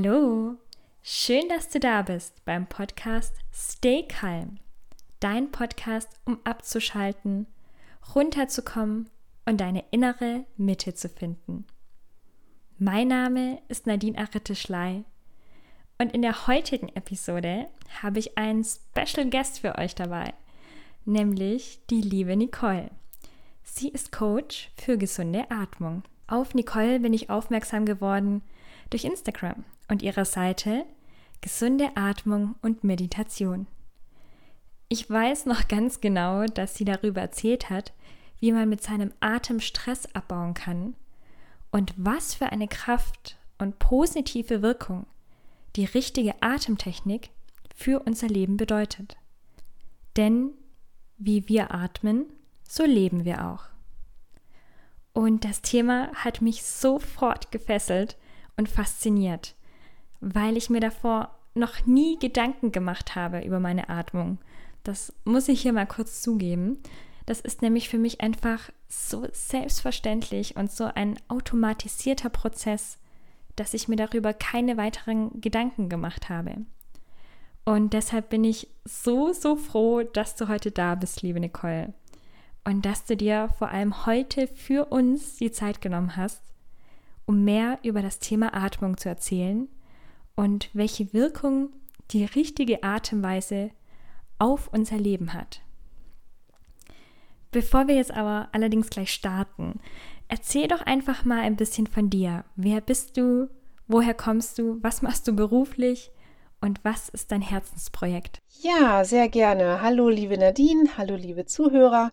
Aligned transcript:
Hallo, 0.00 0.54
schön, 1.02 1.48
dass 1.48 1.70
du 1.70 1.80
da 1.80 2.02
bist 2.02 2.44
beim 2.44 2.68
Podcast 2.68 3.34
Stay 3.52 4.04
Calm. 4.06 4.58
Dein 5.18 5.50
Podcast, 5.50 6.08
um 6.24 6.38
abzuschalten, 6.44 7.48
runterzukommen 8.14 9.10
und 9.44 9.60
deine 9.60 9.82
innere 9.90 10.44
Mitte 10.56 10.94
zu 10.94 11.08
finden. 11.08 11.66
Mein 12.78 13.08
Name 13.08 13.60
ist 13.66 13.88
Nadine 13.88 14.16
Aritte-Schley 14.18 15.02
und 15.98 16.14
in 16.14 16.22
der 16.22 16.46
heutigen 16.46 16.90
Episode 16.90 17.66
habe 18.00 18.20
ich 18.20 18.38
einen 18.38 18.64
Special 18.64 19.28
Guest 19.28 19.58
für 19.58 19.78
euch 19.78 19.96
dabei, 19.96 20.32
nämlich 21.06 21.80
die 21.90 22.02
liebe 22.02 22.36
Nicole. 22.36 22.92
Sie 23.64 23.88
ist 23.88 24.12
Coach 24.12 24.70
für 24.76 24.96
gesunde 24.96 25.50
Atmung. 25.50 26.04
Auf 26.28 26.54
Nicole 26.54 27.00
bin 27.00 27.14
ich 27.14 27.30
aufmerksam 27.30 27.84
geworden 27.84 28.42
durch 28.90 29.02
Instagram 29.04 29.64
und 29.88 30.02
ihrer 30.02 30.24
Seite 30.24 30.84
Gesunde 31.40 31.90
Atmung 31.96 32.56
und 32.62 32.84
Meditation. 32.84 33.66
Ich 34.88 35.08
weiß 35.08 35.46
noch 35.46 35.68
ganz 35.68 36.00
genau, 36.00 36.46
dass 36.46 36.74
sie 36.74 36.84
darüber 36.84 37.20
erzählt 37.20 37.70
hat, 37.70 37.92
wie 38.40 38.52
man 38.52 38.68
mit 38.68 38.82
seinem 38.82 39.12
Atem 39.20 39.60
Stress 39.60 40.14
abbauen 40.14 40.54
kann 40.54 40.94
und 41.70 41.92
was 41.96 42.34
für 42.34 42.46
eine 42.46 42.68
Kraft 42.68 43.36
und 43.58 43.78
positive 43.78 44.62
Wirkung 44.62 45.06
die 45.76 45.84
richtige 45.84 46.34
Atemtechnik 46.42 47.30
für 47.74 48.00
unser 48.00 48.28
Leben 48.28 48.56
bedeutet. 48.56 49.16
Denn 50.16 50.50
wie 51.18 51.48
wir 51.48 51.74
atmen, 51.74 52.26
so 52.66 52.84
leben 52.84 53.24
wir 53.24 53.46
auch. 53.46 53.64
Und 55.12 55.44
das 55.44 55.62
Thema 55.62 56.12
hat 56.14 56.42
mich 56.42 56.62
sofort 56.62 57.50
gefesselt 57.50 58.16
und 58.56 58.68
fasziniert, 58.68 59.54
weil 60.20 60.56
ich 60.56 60.70
mir 60.70 60.80
davor 60.80 61.30
noch 61.54 61.86
nie 61.86 62.18
Gedanken 62.18 62.72
gemacht 62.72 63.14
habe 63.14 63.40
über 63.40 63.60
meine 63.60 63.88
Atmung. 63.88 64.38
Das 64.84 65.12
muss 65.24 65.48
ich 65.48 65.60
hier 65.60 65.72
mal 65.72 65.86
kurz 65.86 66.22
zugeben. 66.22 66.78
Das 67.26 67.40
ist 67.40 67.60
nämlich 67.62 67.88
für 67.88 67.98
mich 67.98 68.20
einfach 68.20 68.70
so 68.88 69.26
selbstverständlich 69.32 70.56
und 70.56 70.72
so 70.72 70.84
ein 70.84 71.18
automatisierter 71.28 72.30
Prozess, 72.30 72.98
dass 73.56 73.74
ich 73.74 73.88
mir 73.88 73.96
darüber 73.96 74.32
keine 74.32 74.76
weiteren 74.76 75.40
Gedanken 75.40 75.88
gemacht 75.88 76.28
habe. 76.28 76.64
Und 77.64 77.92
deshalb 77.92 78.30
bin 78.30 78.44
ich 78.44 78.68
so, 78.84 79.34
so 79.34 79.56
froh, 79.56 80.02
dass 80.02 80.36
du 80.36 80.48
heute 80.48 80.70
da 80.70 80.94
bist, 80.94 81.20
liebe 81.20 81.38
Nicole. 81.38 81.92
Und 82.64 82.86
dass 82.86 83.04
du 83.04 83.14
dir 83.14 83.50
vor 83.58 83.68
allem 83.68 84.06
heute 84.06 84.46
für 84.46 84.86
uns 84.86 85.36
die 85.36 85.52
Zeit 85.52 85.82
genommen 85.82 86.16
hast, 86.16 86.42
um 87.26 87.44
mehr 87.44 87.78
über 87.82 88.00
das 88.00 88.20
Thema 88.20 88.54
Atmung 88.54 88.96
zu 88.96 89.10
erzählen 89.10 89.68
und 90.38 90.70
welche 90.72 91.12
Wirkung 91.12 91.70
die 92.12 92.24
richtige 92.24 92.84
Atemweise 92.84 93.72
auf 94.38 94.68
unser 94.72 94.96
Leben 94.96 95.34
hat. 95.34 95.62
Bevor 97.50 97.88
wir 97.88 97.96
jetzt 97.96 98.12
aber 98.12 98.48
allerdings 98.52 98.88
gleich 98.88 99.12
starten, 99.12 99.80
erzähl 100.28 100.68
doch 100.68 100.82
einfach 100.82 101.24
mal 101.24 101.40
ein 101.40 101.56
bisschen 101.56 101.88
von 101.88 102.08
dir. 102.08 102.44
Wer 102.54 102.80
bist 102.80 103.16
du? 103.16 103.50
Woher 103.88 104.14
kommst 104.14 104.58
du? 104.58 104.78
Was 104.80 105.02
machst 105.02 105.26
du 105.26 105.32
beruflich? 105.34 106.12
Und 106.60 106.84
was 106.84 107.08
ist 107.08 107.32
dein 107.32 107.42
Herzensprojekt? 107.42 108.40
Ja, 108.60 109.04
sehr 109.04 109.28
gerne. 109.28 109.82
Hallo, 109.82 110.08
liebe 110.08 110.38
Nadine. 110.38 110.88
Hallo, 110.96 111.16
liebe 111.16 111.46
Zuhörer. 111.46 112.12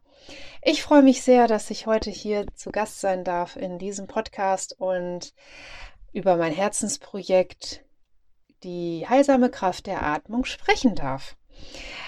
Ich 0.64 0.82
freue 0.82 1.04
mich 1.04 1.22
sehr, 1.22 1.46
dass 1.46 1.70
ich 1.70 1.86
heute 1.86 2.10
hier 2.10 2.48
zu 2.56 2.72
Gast 2.72 3.02
sein 3.02 3.24
darf 3.24 3.56
in 3.56 3.78
diesem 3.78 4.08
Podcast 4.08 4.76
und 4.80 5.36
über 6.12 6.38
mein 6.38 6.54
Herzensprojekt, 6.54 7.85
die 8.64 9.06
heilsame 9.08 9.50
Kraft 9.50 9.88
der 9.88 10.04
Atmung, 10.04 10.46
sprechen 10.46 10.96
darf. 10.96 11.36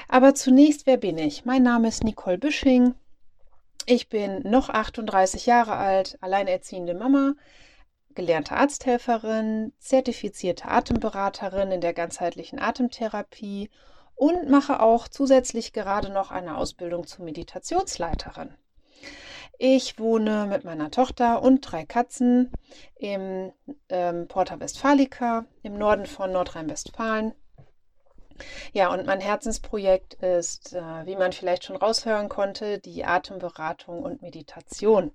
Aber 0.07 0.35
zunächst, 0.35 0.85
wer 0.85 0.97
bin 0.97 1.17
ich? 1.17 1.45
Mein 1.45 1.63
Name 1.63 1.87
ist 1.87 2.03
Nicole 2.03 2.37
Büsching. 2.37 2.95
Ich 3.85 4.09
bin 4.09 4.41
noch 4.43 4.69
38 4.69 5.45
Jahre 5.45 5.75
alt, 5.75 6.17
alleinerziehende 6.21 6.93
Mama, 6.93 7.33
gelernte 8.15 8.55
Arzthelferin, 8.55 9.71
zertifizierte 9.79 10.67
Atemberaterin 10.67 11.71
in 11.71 11.81
der 11.81 11.93
ganzheitlichen 11.93 12.59
Atemtherapie 12.59 13.69
und 14.15 14.49
mache 14.49 14.81
auch 14.81 15.07
zusätzlich 15.07 15.71
gerade 15.71 16.09
noch 16.09 16.31
eine 16.31 16.57
Ausbildung 16.57 17.05
zur 17.07 17.23
Meditationsleiterin. 17.23 18.55
Ich 19.57 19.99
wohne 19.99 20.45
mit 20.47 20.63
meiner 20.63 20.91
Tochter 20.91 21.41
und 21.41 21.61
drei 21.61 21.85
Katzen 21.85 22.51
im 22.95 23.51
ähm, 23.89 24.27
Porta 24.27 24.59
Westfalica 24.59 25.45
im 25.63 25.77
Norden 25.77 26.05
von 26.05 26.31
Nordrhein-Westfalen. 26.31 27.33
Ja, 28.71 28.91
und 28.93 29.05
mein 29.05 29.19
Herzensprojekt 29.19 30.15
ist, 30.15 30.73
äh, 30.73 31.05
wie 31.05 31.15
man 31.15 31.33
vielleicht 31.33 31.63
schon 31.63 31.75
raushören 31.75 32.29
konnte, 32.29 32.79
die 32.79 33.03
Atemberatung 33.03 34.03
und 34.03 34.21
Meditation. 34.21 35.11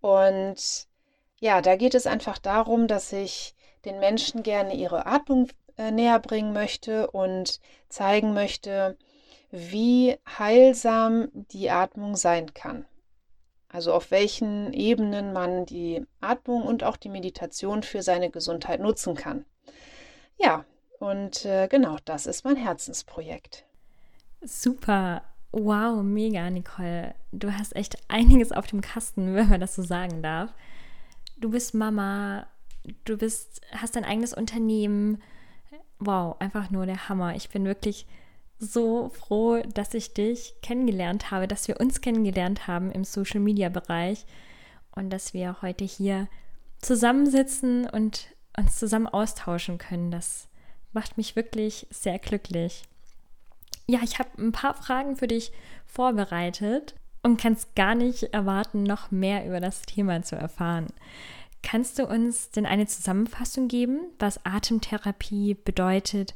Und 0.00 0.86
ja, 1.40 1.60
da 1.62 1.76
geht 1.76 1.94
es 1.94 2.06
einfach 2.06 2.38
darum, 2.38 2.86
dass 2.86 3.12
ich 3.12 3.54
den 3.84 3.98
Menschen 3.98 4.42
gerne 4.42 4.74
ihre 4.74 5.06
Atmung 5.06 5.48
äh, 5.76 5.90
näher 5.90 6.18
bringen 6.18 6.52
möchte 6.52 7.10
und 7.10 7.60
zeigen 7.88 8.34
möchte, 8.34 8.96
wie 9.50 10.18
heilsam 10.38 11.28
die 11.32 11.70
Atmung 11.70 12.16
sein 12.16 12.52
kann. 12.54 12.86
Also 13.74 13.92
auf 13.92 14.10
welchen 14.10 14.72
Ebenen 14.72 15.32
man 15.32 15.66
die 15.66 16.06
Atmung 16.20 16.62
und 16.62 16.84
auch 16.84 16.96
die 16.96 17.08
Meditation 17.08 17.82
für 17.82 18.02
seine 18.02 18.30
Gesundheit 18.30 18.80
nutzen 18.80 19.14
kann. 19.14 19.44
Ja, 20.38 20.64
und 21.00 21.44
äh, 21.44 21.68
genau 21.68 21.96
das 22.04 22.26
ist 22.26 22.44
mein 22.44 22.56
Herzensprojekt. 22.56 23.64
Super. 24.42 25.22
Wow, 25.50 26.02
mega, 26.02 26.50
Nicole. 26.50 27.14
Du 27.32 27.52
hast 27.52 27.76
echt 27.76 27.96
einiges 28.08 28.52
auf 28.52 28.66
dem 28.66 28.80
Kasten, 28.80 29.34
wenn 29.34 29.48
man 29.48 29.60
das 29.60 29.74
so 29.74 29.82
sagen 29.82 30.22
darf 30.22 30.54
du 31.44 31.50
bist 31.50 31.74
Mama, 31.74 32.46
du 33.04 33.16
bist, 33.16 33.60
hast 33.72 33.96
dein 33.96 34.04
eigenes 34.04 34.34
Unternehmen. 34.34 35.22
Wow, 35.98 36.36
einfach 36.40 36.70
nur 36.70 36.86
der 36.86 37.08
Hammer. 37.08 37.34
Ich 37.36 37.50
bin 37.50 37.64
wirklich 37.64 38.06
so 38.58 39.10
froh, 39.10 39.60
dass 39.74 39.94
ich 39.94 40.14
dich 40.14 40.54
kennengelernt 40.62 41.30
habe, 41.30 41.48
dass 41.48 41.68
wir 41.68 41.80
uns 41.80 42.00
kennengelernt 42.00 42.66
haben 42.66 42.90
im 42.90 43.04
Social 43.04 43.40
Media 43.40 43.68
Bereich 43.68 44.26
und 44.92 45.10
dass 45.10 45.34
wir 45.34 45.60
heute 45.62 45.84
hier 45.84 46.28
zusammensitzen 46.80 47.88
und 47.88 48.28
uns 48.56 48.78
zusammen 48.78 49.06
austauschen 49.06 49.78
können. 49.78 50.10
Das 50.10 50.48
macht 50.92 51.16
mich 51.16 51.36
wirklich 51.36 51.86
sehr 51.90 52.18
glücklich. 52.18 52.84
Ja, 53.86 54.00
ich 54.02 54.18
habe 54.18 54.30
ein 54.38 54.52
paar 54.52 54.74
Fragen 54.74 55.16
für 55.16 55.26
dich 55.26 55.52
vorbereitet 55.86 56.94
und 57.22 57.40
kannst 57.40 57.74
gar 57.74 57.94
nicht 57.94 58.34
erwarten, 58.34 58.82
noch 58.82 59.10
mehr 59.10 59.46
über 59.46 59.60
das 59.60 59.82
Thema 59.82 60.22
zu 60.22 60.36
erfahren. 60.36 60.86
Kannst 61.62 61.98
du 61.98 62.06
uns 62.06 62.50
denn 62.50 62.66
eine 62.66 62.86
Zusammenfassung 62.86 63.68
geben, 63.68 64.00
was 64.18 64.44
Atemtherapie 64.44 65.54
bedeutet 65.54 66.34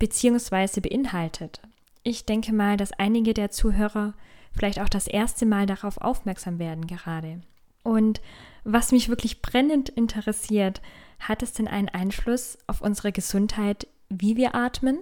bzw. 0.00 0.80
beinhaltet? 0.80 1.60
Ich 2.02 2.26
denke 2.26 2.52
mal, 2.52 2.76
dass 2.76 2.92
einige 2.92 3.34
der 3.34 3.50
Zuhörer 3.52 4.14
vielleicht 4.52 4.80
auch 4.80 4.88
das 4.88 5.06
erste 5.06 5.46
Mal 5.46 5.66
darauf 5.66 5.98
aufmerksam 5.98 6.58
werden 6.58 6.88
gerade. 6.88 7.40
Und 7.84 8.20
was 8.64 8.90
mich 8.90 9.08
wirklich 9.08 9.42
brennend 9.42 9.88
interessiert, 9.90 10.82
hat 11.20 11.42
es 11.42 11.52
denn 11.52 11.68
einen 11.68 11.88
Einfluss 11.88 12.58
auf 12.66 12.80
unsere 12.80 13.12
Gesundheit, 13.12 13.86
wie 14.08 14.36
wir 14.36 14.54
atmen? 14.54 14.98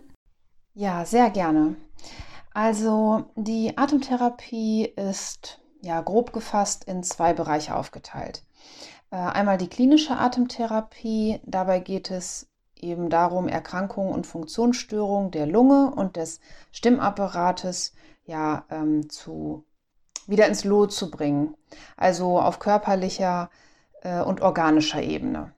Ja, 0.74 1.04
sehr 1.04 1.30
gerne. 1.30 1.76
Also 2.52 3.24
die 3.36 3.76
Atemtherapie 3.76 4.84
ist 4.84 5.60
ja 5.80 6.00
grob 6.00 6.32
gefasst 6.32 6.84
in 6.84 7.02
zwei 7.02 7.32
Bereiche 7.32 7.74
aufgeteilt. 7.74 8.42
Äh, 9.10 9.16
einmal 9.16 9.58
die 9.58 9.68
klinische 9.68 10.16
Atemtherapie. 10.16 11.40
Dabei 11.44 11.80
geht 11.80 12.10
es 12.10 12.47
eben 12.82 13.10
darum, 13.10 13.48
Erkrankungen 13.48 14.12
und 14.12 14.26
Funktionsstörungen 14.26 15.30
der 15.30 15.46
Lunge 15.46 15.92
und 15.94 16.16
des 16.16 16.40
Stimmapparates 16.72 17.94
ja 18.24 18.64
ähm, 18.70 19.08
zu 19.10 19.64
wieder 20.26 20.46
ins 20.46 20.64
Lot 20.64 20.92
zu 20.92 21.10
bringen. 21.10 21.56
Also 21.96 22.38
auf 22.38 22.58
körperlicher 22.58 23.50
äh, 24.02 24.20
und 24.20 24.42
organischer 24.42 25.02
Ebene. 25.02 25.52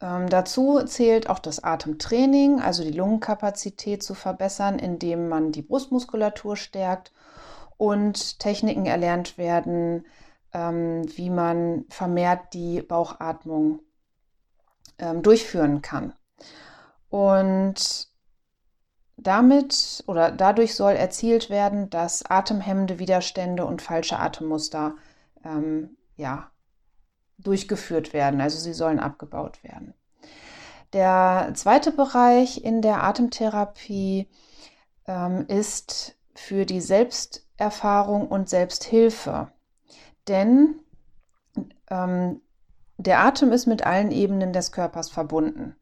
Ähm, 0.00 0.28
dazu 0.28 0.80
zählt 0.84 1.28
auch 1.28 1.38
das 1.38 1.62
Atemtraining, 1.62 2.60
also 2.60 2.84
die 2.84 2.92
Lungenkapazität 2.92 4.02
zu 4.02 4.14
verbessern, 4.14 4.78
indem 4.78 5.28
man 5.28 5.52
die 5.52 5.62
Brustmuskulatur 5.62 6.56
stärkt 6.56 7.12
und 7.76 8.38
Techniken 8.38 8.86
erlernt 8.86 9.38
werden, 9.38 10.04
ähm, 10.52 11.02
wie 11.16 11.30
man 11.30 11.84
vermehrt 11.88 12.54
die 12.54 12.82
Bauchatmung 12.82 13.80
ähm, 14.98 15.22
durchführen 15.22 15.82
kann. 15.82 16.12
Und 17.08 18.08
damit 19.16 20.04
oder 20.06 20.30
dadurch 20.30 20.74
soll 20.74 20.92
erzielt 20.92 21.50
werden, 21.50 21.90
dass 21.90 22.24
atemhemmende 22.24 22.98
Widerstände 22.98 23.64
und 23.64 23.82
falsche 23.82 24.18
Atemmuster 24.18 24.94
ähm, 25.44 25.96
ja, 26.16 26.50
durchgeführt 27.38 28.12
werden. 28.12 28.40
Also 28.40 28.58
sie 28.58 28.72
sollen 28.72 29.00
abgebaut 29.00 29.62
werden. 29.64 29.94
Der 30.92 31.50
zweite 31.54 31.92
Bereich 31.92 32.64
in 32.64 32.80
der 32.80 33.02
Atemtherapie 33.02 34.28
ähm, 35.06 35.46
ist 35.48 36.16
für 36.34 36.64
die 36.64 36.80
Selbsterfahrung 36.80 38.28
und 38.28 38.48
Selbsthilfe. 38.48 39.50
Denn 40.28 40.80
ähm, 41.90 42.40
der 42.98 43.20
Atem 43.20 43.52
ist 43.52 43.66
mit 43.66 43.86
allen 43.86 44.10
Ebenen 44.10 44.52
des 44.52 44.72
Körpers 44.72 45.08
verbunden. 45.08 45.76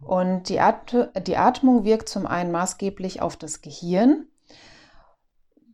Und 0.00 0.48
die, 0.48 0.60
At 0.60 0.96
die 1.26 1.36
Atmung 1.36 1.84
wirkt 1.84 2.08
zum 2.08 2.26
einen 2.26 2.52
maßgeblich 2.52 3.20
auf 3.20 3.36
das 3.36 3.60
Gehirn. 3.60 4.26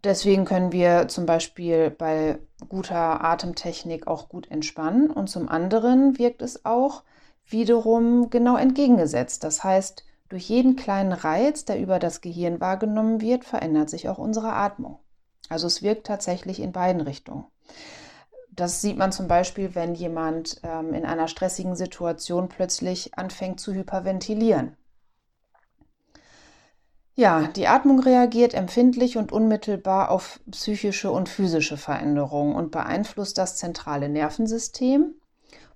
Deswegen 0.03 0.45
können 0.45 0.73
wir 0.73 1.09
zum 1.09 1.27
Beispiel 1.27 1.91
bei 1.91 2.39
guter 2.69 3.23
Atemtechnik 3.23 4.07
auch 4.07 4.29
gut 4.29 4.51
entspannen. 4.51 5.11
Und 5.11 5.29
zum 5.29 5.49
anderen 5.49 6.19
wirkt 6.19 6.43
es 6.43 6.65
auch 6.65 7.03
wiederum 7.47 8.31
genau 8.31 8.57
entgegengesetzt. 8.57 9.45
Das 9.45 9.63
heißt, 9.63 10.05
durch 10.29 10.49
jeden 10.49 10.77
kleinen 10.77 11.13
Reiz, 11.13 11.65
der 11.65 11.79
über 11.79 11.99
das 11.99 12.21
Gehirn 12.21 12.61
wahrgenommen 12.61 13.21
wird, 13.21 13.45
verändert 13.45 13.91
sich 13.91 14.09
auch 14.09 14.19
unsere 14.19 14.53
Atmung. 14.53 14.99
Also 15.49 15.67
es 15.67 15.83
wirkt 15.83 16.07
tatsächlich 16.07 16.61
in 16.61 16.73
beiden 16.73 17.03
Richtungen. 17.03 17.45
Das 18.57 18.81
sieht 18.81 18.97
man 18.97 19.13
zum 19.13 19.29
Beispiel, 19.29 19.75
wenn 19.75 19.95
jemand 19.95 20.61
ähm, 20.63 20.95
in 20.95 21.05
einer 21.05 21.29
stressigen 21.29 21.77
Situation 21.77 22.49
plötzlich 22.49 23.17
anfängt 23.17 23.61
zu 23.61 23.75
hyperventilieren. 23.75 24.77
Ja, 27.15 27.49
die 27.49 27.67
Atmung 27.67 28.01
reagiert 28.01 28.53
empfindlich 28.53 29.17
und 29.17 29.33
unmittelbar 29.33 30.11
auf 30.11 30.41
psychische 30.51 31.11
und 31.11 31.29
physische 31.29 31.77
Veränderungen 31.77 32.55
und 32.55 32.71
beeinflusst 32.71 33.39
das 33.39 33.57
zentrale 33.57 34.09
Nervensystem. 34.09 35.15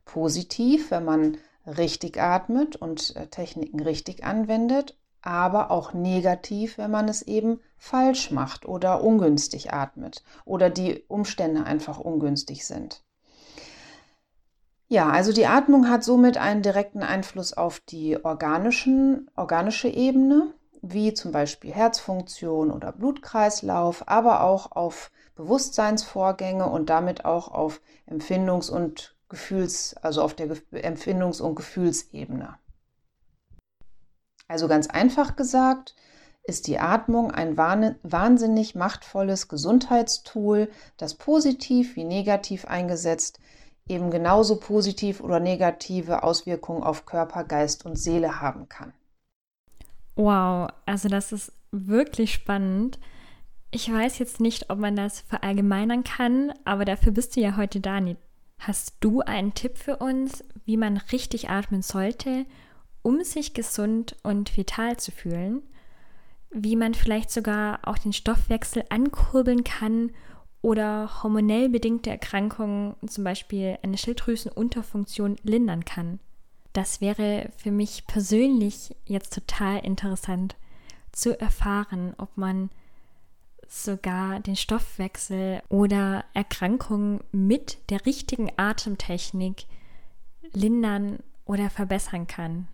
Positiv, 0.05 0.91
wenn 0.91 1.05
man 1.05 1.39
richtig 1.67 2.21
atmet 2.21 2.77
und 2.77 3.15
äh, 3.17 3.27
Techniken 3.27 3.81
richtig 3.81 4.25
anwendet, 4.25 4.99
aber 5.23 5.71
auch 5.71 5.93
negativ, 5.93 6.79
wenn 6.79 6.91
man 6.91 7.09
es 7.09 7.23
eben 7.23 7.61
falsch 7.77 8.31
macht 8.31 8.67
oder 8.67 9.03
ungünstig 9.03 9.73
atmet 9.73 10.23
oder 10.45 10.71
die 10.71 11.05
Umstände 11.09 11.65
einfach 11.65 11.99
ungünstig 11.99 12.67
sind. 12.67 13.03
Ja, 14.89 15.09
also 15.09 15.33
die 15.33 15.47
Atmung 15.47 15.89
hat 15.89 16.03
somit 16.03 16.37
einen 16.37 16.63
direkten 16.63 17.03
Einfluss 17.03 17.53
auf 17.53 17.79
die 17.79 18.25
organischen, 18.25 19.31
organische 19.37 19.89
Ebene, 19.89 20.53
wie 20.83 21.15
zum 21.15 21.31
Beispiel 21.31 21.73
Herzfunktion 21.73 22.71
oder 22.71 22.91
Blutkreislauf, 22.91 24.09
aber 24.09 24.43
auch 24.43 24.73
auf 24.73 25.13
Bewusstseinsvorgänge 25.37 26.69
und 26.69 26.91
damit 26.91 27.25
auch 27.25 27.49
auf 27.49 27.81
Empfindungs- 28.09 28.71
und 28.71 29.15
Gefühls, 29.29 29.95
also 30.03 30.23
auf 30.23 30.35
der 30.35 30.49
Empfindungs- 30.73 31.41
und 31.41 31.55
Gefühlsebene. 31.55 32.59
Also 34.51 34.69
ganz 34.69 34.89
einfach 34.89 35.37
gesagt, 35.37 35.95
ist 36.43 36.67
die 36.67 36.79
Atmung 36.79 37.31
ein 37.31 37.57
wahnsinnig 37.57 38.75
machtvolles 38.75 39.49
Gesundheitstool, 39.49 40.69
das 40.97 41.15
positiv 41.15 41.97
wie 41.97 42.05
negativ 42.05 42.65
eingesetzt 42.65 43.39
eben 43.91 44.11
genauso 44.11 44.57
positiv 44.57 45.21
oder 45.21 45.41
negative 45.41 46.23
Auswirkungen 46.23 46.83
auf 46.83 47.05
Körper, 47.07 47.45
Geist 47.45 47.85
und 47.85 47.97
Seele 47.97 48.41
haben 48.41 48.69
kann. 48.69 48.93
Wow, 50.15 50.71
also 50.87 51.09
das 51.09 51.33
ist 51.33 51.53
wirklich 51.73 52.33
spannend. 52.33 52.99
Ich 53.73 53.93
weiß 53.93 54.19
jetzt 54.19 54.41
nicht, 54.41 54.71
ob 54.71 54.79
man 54.79 54.97
das 54.97 55.21
verallgemeinern 55.21 56.05
kann, 56.05 56.53
aber 56.65 56.85
dafür 56.85 57.13
bist 57.13 57.37
du 57.37 57.41
ja 57.41 57.57
heute 57.57 57.81
da, 57.81 58.01
Hast 58.59 58.97
du 59.01 59.21
einen 59.21 59.55
Tipp 59.55 59.79
für 59.79 59.97
uns, 59.97 60.45
wie 60.67 60.77
man 60.77 60.99
richtig 60.99 61.49
atmen 61.49 61.81
sollte, 61.81 62.45
um 63.03 63.23
sich 63.23 63.55
gesund 63.55 64.17
und 64.23 64.57
vital 64.57 64.97
zu 64.99 65.11
fühlen? 65.13 65.63
Wie 66.51 66.77
man 66.77 66.95
vielleicht 66.95 67.31
sogar 67.31 67.81
auch 67.87 67.99
den 67.99 68.13
Stoffwechsel 68.13 68.85
ankurbeln 68.89 69.65
kann 69.65 70.11
oder 70.63 71.23
hormonell 71.23 71.69
bedingte 71.69 72.11
Erkrankungen, 72.11 72.95
zum 73.07 73.25
Beispiel 73.25 73.79
eine 73.83 73.97
Schilddrüsenunterfunktion, 73.97 75.37
lindern 75.43 75.85
kann? 75.85 76.19
Das 76.73 77.01
wäre 77.01 77.51
für 77.57 77.71
mich 77.71 78.07
persönlich 78.07 78.95
jetzt 79.05 79.35
total 79.35 79.79
interessant 79.85 80.57
zu 81.13 81.39
erfahren, 81.41 82.15
ob 82.19 82.37
man 82.37 82.71
sogar 83.69 84.41
den 84.41 84.57
Stoffwechsel 84.57 85.63
oder 85.69 86.25
Erkrankungen 86.35 87.21
mit 87.33 87.79
der 87.91 88.05
richtigen 88.05 88.51
Atemtechnik 88.57 89.67
lindern 90.53 91.21
oder 91.45 91.71
verbessern 91.71 92.27
kann. 92.27 92.69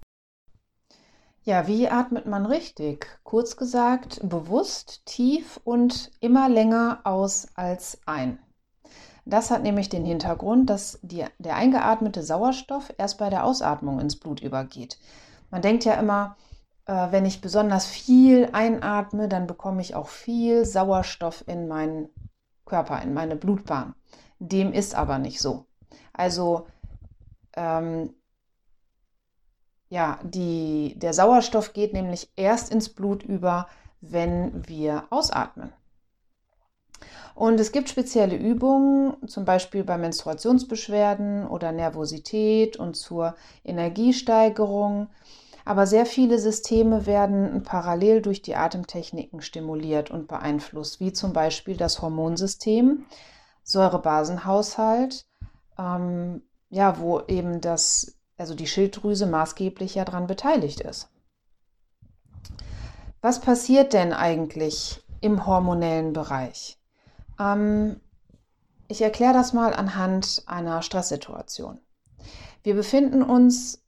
Ja, 1.47 1.69
wie 1.69 1.89
atmet 1.89 2.27
man 2.27 2.45
richtig? 2.45 3.07
Kurz 3.23 3.57
gesagt, 3.57 4.19
bewusst, 4.29 5.07
tief 5.07 5.61
und 5.63 6.11
immer 6.19 6.49
länger 6.49 7.03
aus 7.05 7.47
als 7.55 8.01
ein. 8.05 8.41
Das 9.25 9.53
hat 9.53 9.63
nämlich 9.63 9.89
den 9.89 10.05
Hintergrund, 10.05 10.69
dass 10.69 10.99
die, 11.03 11.25
der 11.39 11.55
eingeatmete 11.55 12.25
Sauerstoff 12.25 12.93
erst 12.99 13.19
bei 13.19 13.31
der 13.31 13.45
Ausatmung 13.45 14.01
ins 14.01 14.19
Blut 14.19 14.41
übergeht. 14.41 14.99
Man 15.53 15.63
denkt 15.63 15.85
ja 15.85 15.95
immer, 15.95 16.37
äh, 16.87 17.13
wenn 17.13 17.25
ich 17.25 17.41
besonders 17.41 17.87
viel 17.87 18.49
einatme, 18.51 19.29
dann 19.29 19.47
bekomme 19.47 19.81
ich 19.83 19.95
auch 19.95 20.09
viel 20.09 20.65
Sauerstoff 20.65 21.45
in 21.47 21.69
meinen 21.69 22.09
Körper, 22.65 23.01
in 23.03 23.15
meine 23.15 23.37
Blutbahn. 23.37 23.95
Dem 24.41 24.73
ist 24.73 24.97
aber 24.97 25.21
nicht 25.21 25.41
so. 25.41 25.67
Also 26.13 26.67
ähm, 27.55 28.15
ja, 29.89 30.19
die, 30.23 30.95
der 30.99 31.13
Sauerstoff 31.13 31.73
geht 31.73 31.93
nämlich 31.93 32.31
erst 32.37 32.73
ins 32.73 32.89
Blut 32.89 33.23
über, 33.23 33.69
wenn 34.01 34.67
wir 34.69 35.05
ausatmen. 35.11 35.73
Und 37.35 37.61
es 37.61 37.71
gibt 37.71 37.91
spezielle 37.91 38.37
Übungen, 38.37 39.15
zum 39.29 39.45
Beispiel 39.45 39.85
bei 39.85 39.99
Menstruationsbeschwerden 39.99 41.47
oder 41.47 41.71
Nervosität 41.71 42.79
und 42.79 42.97
zur 42.97 43.35
Energiesteigerung. 43.63 45.09
Aber 45.67 45.87
sehr 45.87 46.07
viele 46.07 46.39
Systeme 46.39 47.05
werden 47.05 47.63
parallel 47.63 48.23
durch 48.23 48.41
die 48.41 48.57
Atemtechniken 48.57 49.43
stimuliert 49.43 50.11
und 50.11 50.29
beeinflusst, 50.29 51.01
wie 51.01 51.13
zum 51.13 51.35
Beispiel 51.35 51.77
das 51.77 52.01
Hormonsystem, 52.01 53.05
Säurebasenhaushalt, 53.65 55.27
ähm, 55.79 56.43
ja, 56.71 56.99
wo 57.01 57.21
eben 57.21 57.61
das, 57.61 58.16
also 58.37 58.55
die 58.55 58.67
Schilddrüse 58.67 59.27
maßgeblich 59.27 59.95
ja 59.95 60.05
daran 60.05 60.27
beteiligt 60.27 60.81
ist. 60.81 61.09
Was 63.21 63.41
passiert 63.41 63.93
denn 63.93 64.13
eigentlich 64.13 65.03
im 65.21 65.47
hormonellen 65.47 66.13
Bereich? 66.13 66.79
Ähm, 67.41 68.01
ich 68.89 69.03
erkläre 69.03 69.33
das 69.33 69.53
mal 69.53 69.75
anhand 69.75 70.45
einer 70.47 70.83
Stresssituation. 70.83 71.79
Wir 72.63 72.75
befinden 72.75 73.23
uns 73.23 73.83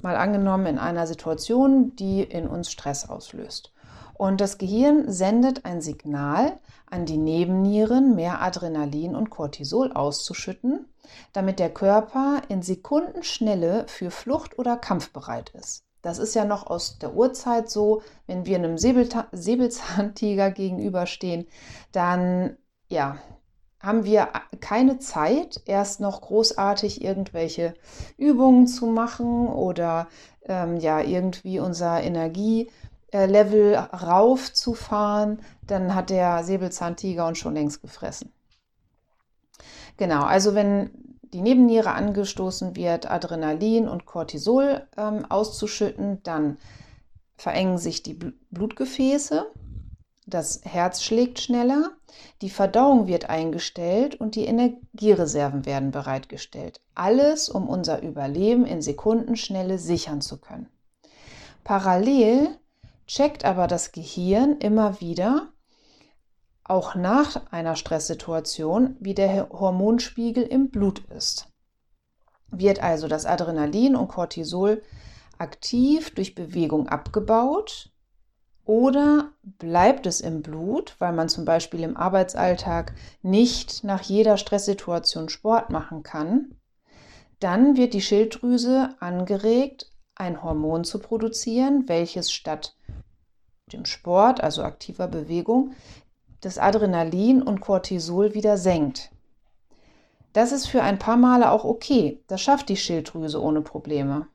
mal 0.00 0.16
angenommen 0.16 0.66
in 0.66 0.78
einer 0.78 1.06
Situation, 1.06 1.96
die 1.96 2.22
in 2.22 2.46
uns 2.46 2.70
Stress 2.70 3.08
auslöst. 3.08 3.73
Und 4.14 4.40
das 4.40 4.58
Gehirn 4.58 5.10
sendet 5.10 5.64
ein 5.64 5.80
Signal 5.80 6.58
an 6.88 7.04
die 7.04 7.18
Nebennieren, 7.18 8.14
mehr 8.14 8.40
Adrenalin 8.40 9.16
und 9.16 9.30
Cortisol 9.30 9.92
auszuschütten, 9.92 10.86
damit 11.32 11.58
der 11.58 11.70
Körper 11.70 12.42
in 12.48 12.62
Sekundenschnelle 12.62 13.86
für 13.88 14.10
Flucht 14.10 14.58
oder 14.58 14.76
Kampf 14.76 15.12
bereit 15.12 15.50
ist. 15.50 15.84
Das 16.02 16.18
ist 16.18 16.34
ja 16.34 16.44
noch 16.44 16.66
aus 16.66 16.98
der 16.98 17.14
Urzeit 17.14 17.70
so, 17.70 18.02
wenn 18.26 18.46
wir 18.46 18.58
einem 18.58 18.76
Säbelzahntiger 18.78 20.50
gegenüberstehen, 20.52 21.46
dann 21.92 22.56
ja, 22.88 23.18
haben 23.80 24.04
wir 24.04 24.28
keine 24.60 24.98
Zeit, 24.98 25.62
erst 25.66 26.00
noch 26.00 26.20
großartig 26.20 27.02
irgendwelche 27.02 27.74
Übungen 28.16 28.66
zu 28.66 28.86
machen 28.86 29.48
oder 29.48 30.08
ähm, 30.46 30.76
ja, 30.76 31.00
irgendwie 31.00 31.58
unser 31.58 32.02
Energielevel 33.14 33.76
raufzufahren, 33.76 35.40
dann 35.66 35.94
hat 35.94 36.10
der 36.10 36.44
Säbelzahntiger 36.44 37.26
uns 37.26 37.38
schon 37.38 37.54
längst 37.54 37.80
gefressen. 37.80 38.32
Genau, 39.96 40.24
also 40.24 40.54
wenn 40.54 40.90
die 41.22 41.40
Nebenniere 41.40 41.92
angestoßen 41.92 42.76
wird, 42.76 43.10
Adrenalin 43.10 43.88
und 43.88 44.06
Cortisol 44.06 44.86
ähm, 44.96 45.24
auszuschütten, 45.28 46.22
dann 46.22 46.58
verengen 47.36 47.78
sich 47.78 48.02
die 48.02 48.14
Blutgefäße 48.50 49.46
das 50.26 50.62
Herz 50.64 51.02
schlägt 51.02 51.38
schneller, 51.38 51.90
die 52.40 52.48
Verdauung 52.48 53.06
wird 53.06 53.28
eingestellt 53.28 54.14
und 54.14 54.36
die 54.36 54.46
Energiereserven 54.46 55.66
werden 55.66 55.90
bereitgestellt. 55.90 56.80
Alles, 56.94 57.50
um 57.50 57.68
unser 57.68 58.00
Überleben 58.02 58.64
in 58.64 58.80
Sekundenschnelle 58.80 59.78
sichern 59.78 60.22
zu 60.22 60.40
können. 60.40 60.68
Parallel 61.62 62.58
checkt 63.06 63.44
aber 63.44 63.66
das 63.66 63.92
Gehirn 63.92 64.58
immer 64.58 65.00
wieder, 65.00 65.52
auch 66.64 66.94
nach 66.94 67.52
einer 67.52 67.76
Stresssituation, 67.76 68.96
wie 69.00 69.14
der 69.14 69.50
Hormonspiegel 69.50 70.44
im 70.44 70.70
Blut 70.70 71.00
ist. 71.10 71.48
Wird 72.50 72.82
also 72.82 73.06
das 73.06 73.26
Adrenalin 73.26 73.96
und 73.96 74.08
Cortisol 74.08 74.82
aktiv 75.38 76.14
durch 76.14 76.34
Bewegung 76.34 76.88
abgebaut 76.88 77.90
oder 78.64 79.32
bleibt 79.42 80.06
es 80.06 80.20
im 80.20 80.40
Blut, 80.40 80.96
weil 80.98 81.12
man 81.12 81.28
zum 81.28 81.44
Beispiel 81.44 81.80
im 81.80 81.96
Arbeitsalltag 81.96 82.94
nicht 83.20 83.84
nach 83.84 84.00
jeder 84.02 84.38
Stresssituation 84.38 85.28
Sport 85.28 85.68
machen 85.68 86.02
kann, 86.02 86.54
dann 87.40 87.76
wird 87.76 87.92
die 87.92 88.00
Schilddrüse 88.00 88.94
angeregt, 89.00 89.90
ein 90.14 90.42
Hormon 90.42 90.84
zu 90.84 90.98
produzieren, 90.98 91.88
welches 91.88 92.32
statt 92.32 92.76
dem 93.72 93.84
Sport, 93.84 94.42
also 94.42 94.62
aktiver 94.62 95.08
Bewegung, 95.08 95.74
das 96.40 96.58
Adrenalin 96.58 97.42
und 97.42 97.60
Cortisol 97.60 98.34
wieder 98.34 98.58
senkt. 98.58 99.10
Das 100.32 100.52
ist 100.52 100.66
für 100.66 100.82
ein 100.82 100.98
paar 100.98 101.16
Male 101.16 101.50
auch 101.50 101.64
okay. 101.64 102.22
Das 102.26 102.40
schafft 102.40 102.68
die 102.68 102.76
Schilddrüse 102.76 103.40
ohne 103.40 103.62
Probleme. 103.62 104.26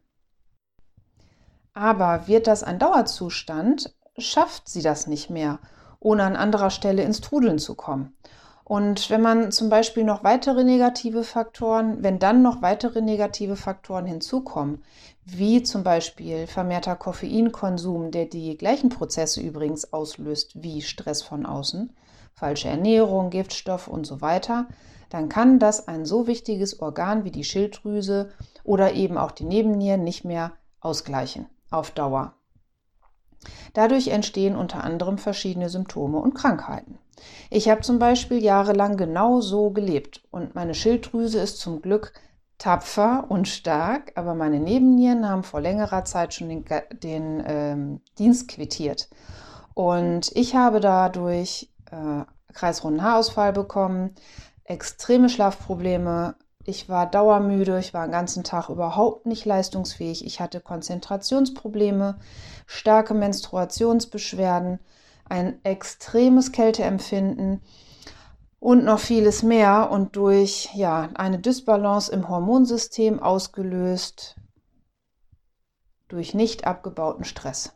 Aber 1.74 2.27
wird 2.27 2.48
das 2.48 2.63
ein 2.63 2.79
Dauerzustand, 2.79 3.93
schafft 4.17 4.67
sie 4.67 4.81
das 4.81 5.07
nicht 5.07 5.29
mehr, 5.29 5.59
ohne 6.00 6.24
an 6.24 6.36
anderer 6.36 6.71
Stelle 6.71 7.03
ins 7.03 7.21
Trudeln 7.21 7.59
zu 7.59 7.75
kommen. 7.75 8.15
Und 8.63 9.09
wenn 9.09 9.21
man 9.21 9.51
zum 9.51 9.69
Beispiel 9.69 10.03
noch 10.03 10.24
weitere 10.24 10.63
negative 10.63 11.24
Faktoren, 11.24 12.03
wenn 12.03 12.19
dann 12.19 12.41
noch 12.41 12.62
weitere 12.62 13.01
negative 13.01 13.55
Faktoren 13.55 14.05
hinzukommen, 14.05 14.83
wie 15.38 15.63
zum 15.63 15.83
Beispiel 15.83 16.48
vermehrter 16.48 16.95
Koffeinkonsum, 16.95 18.12
der 18.12 18.25
die 18.25 18.57
gleichen 18.57 18.89
Prozesse 18.89 19.41
übrigens 19.41 19.93
auslöst 19.93 20.63
wie 20.63 20.81
Stress 20.81 21.21
von 21.21 21.45
außen, 21.45 21.95
falsche 22.33 22.69
Ernährung, 22.69 23.29
Giftstoff 23.29 23.88
und 23.88 24.05
so 24.05 24.21
weiter, 24.21 24.67
dann 25.09 25.29
kann 25.29 25.59
das 25.59 25.88
ein 25.88 26.05
so 26.05 26.27
wichtiges 26.27 26.81
Organ 26.81 27.24
wie 27.24 27.31
die 27.31 27.43
Schilddrüse 27.43 28.31
oder 28.63 28.93
eben 28.93 29.17
auch 29.17 29.31
die 29.31 29.45
Nebennieren 29.45 30.03
nicht 30.03 30.24
mehr 30.24 30.53
ausgleichen 30.79 31.48
auf 31.71 31.91
Dauer. 31.91 32.33
Dadurch 33.74 34.09
entstehen 34.09 34.55
unter 34.55 34.83
anderem 34.83 35.17
verschiedene 35.17 35.69
Symptome 35.69 36.19
und 36.19 36.33
Krankheiten. 36.33 36.98
Ich 37.50 37.69
habe 37.69 37.81
zum 37.81 38.00
Beispiel 38.00 38.43
jahrelang 38.43 38.98
genau 38.98 39.41
so 39.41 39.71
gelebt 39.71 40.21
und 40.31 40.55
meine 40.55 40.74
Schilddrüse 40.74 41.39
ist 41.39 41.57
zum 41.57 41.81
Glück 41.81 42.13
tapfer 42.59 43.25
und 43.29 43.47
stark, 43.47 44.11
aber 44.15 44.35
meine 44.35 44.59
Nebennieren 44.59 45.27
haben 45.27 45.43
vor 45.43 45.61
längerer 45.61 46.05
Zeit 46.05 46.33
schon 46.33 46.49
den, 46.49 46.65
den 47.01 47.43
ähm, 47.47 48.01
Dienst 48.19 48.49
quittiert. 48.49 49.09
Und 49.73 50.31
ich 50.35 50.55
habe 50.55 50.81
dadurch 50.81 51.71
äh, 51.89 52.25
kreisrunden 52.53 53.01
Haarausfall 53.01 53.53
bekommen, 53.53 54.13
extreme 54.65 55.29
Schlafprobleme, 55.29 56.35
ich 56.65 56.89
war 56.89 57.09
dauermüde, 57.09 57.79
ich 57.79 57.93
war 57.93 58.05
den 58.05 58.11
ganzen 58.11 58.43
Tag 58.43 58.69
überhaupt 58.69 59.25
nicht 59.25 59.45
leistungsfähig. 59.45 60.25
Ich 60.25 60.39
hatte 60.39 60.59
Konzentrationsprobleme, 60.59 62.19
starke 62.67 63.13
Menstruationsbeschwerden, 63.13 64.79
ein 65.27 65.63
extremes 65.63 66.51
Kälteempfinden 66.51 67.61
und 68.59 68.83
noch 68.83 68.99
vieles 68.99 69.43
mehr. 69.43 69.89
Und 69.91 70.15
durch 70.15 70.69
ja, 70.73 71.09
eine 71.15 71.39
Dysbalance 71.39 72.11
im 72.11 72.29
Hormonsystem 72.29 73.19
ausgelöst 73.21 74.35
durch 76.07 76.33
nicht 76.33 76.65
abgebauten 76.65 77.23
Stress. 77.23 77.73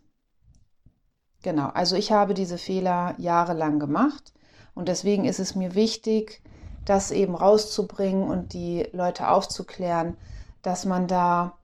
Genau, 1.44 1.68
also 1.70 1.96
ich 1.96 2.12
habe 2.12 2.34
diese 2.34 2.58
Fehler 2.58 3.16
jahrelang 3.18 3.80
gemacht 3.80 4.34
und 4.74 4.88
deswegen 4.88 5.26
ist 5.26 5.40
es 5.40 5.56
mir 5.56 5.76
wichtig, 5.76 6.42
das 6.86 7.12
eben 7.12 7.36
rauszubringen 7.36 8.24
und 8.24 8.54
die 8.54 8.88
Leute 8.92 9.30
aufzuklären, 9.30 10.18
dass 10.62 10.86
man 10.86 11.08
da 11.08 11.58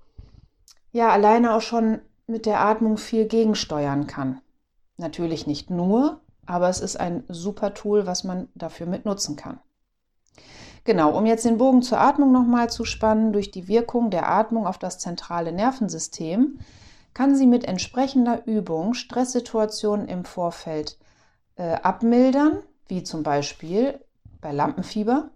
ja 0.92 1.10
alleine 1.10 1.56
auch 1.56 1.62
schon 1.62 2.02
mit 2.28 2.46
der 2.46 2.62
Atmung 2.62 2.98
viel 2.98 3.26
gegensteuern 3.26 4.06
kann. 4.06 4.42
Natürlich 4.98 5.48
nicht 5.48 5.70
nur, 5.70 6.22
aber 6.50 6.68
es 6.68 6.80
ist 6.80 7.00
ein 7.00 7.24
super 7.28 7.76
Tool, 7.76 8.08
was 8.08 8.24
man 8.24 8.48
dafür 8.56 8.88
mit 8.88 9.06
nutzen 9.06 9.36
kann. 9.36 9.60
Genau, 10.84 11.16
um 11.16 11.28
jetzt 11.28 11.46
den 11.46 11.60
Bogen 11.60 11.84
zur 11.84 12.02
Atmung 12.02 12.32
nochmal 12.32 12.72
zu 12.72 12.86
spannen, 12.86 13.34
durch 13.34 13.52
die 13.52 13.68
Wirkung 13.68 14.10
der 14.10 14.28
Atmung 14.28 14.66
auf 14.66 14.80
das 14.80 14.98
zentrale 14.98 15.52
Nervensystem 15.52 16.60
kann 17.14 17.36
sie 17.36 17.46
mit 17.46 17.66
entsprechender 17.66 18.48
Übung 18.48 18.96
Stresssituationen 18.96 20.08
im 20.08 20.26
Vorfeld 20.26 20.98
äh, 21.56 21.74
abmildern, 21.74 22.64
wie 22.88 23.04
zum 23.04 23.22
Beispiel 23.22 24.04
bei 24.42 24.52
Lampenfieber, 24.52 25.30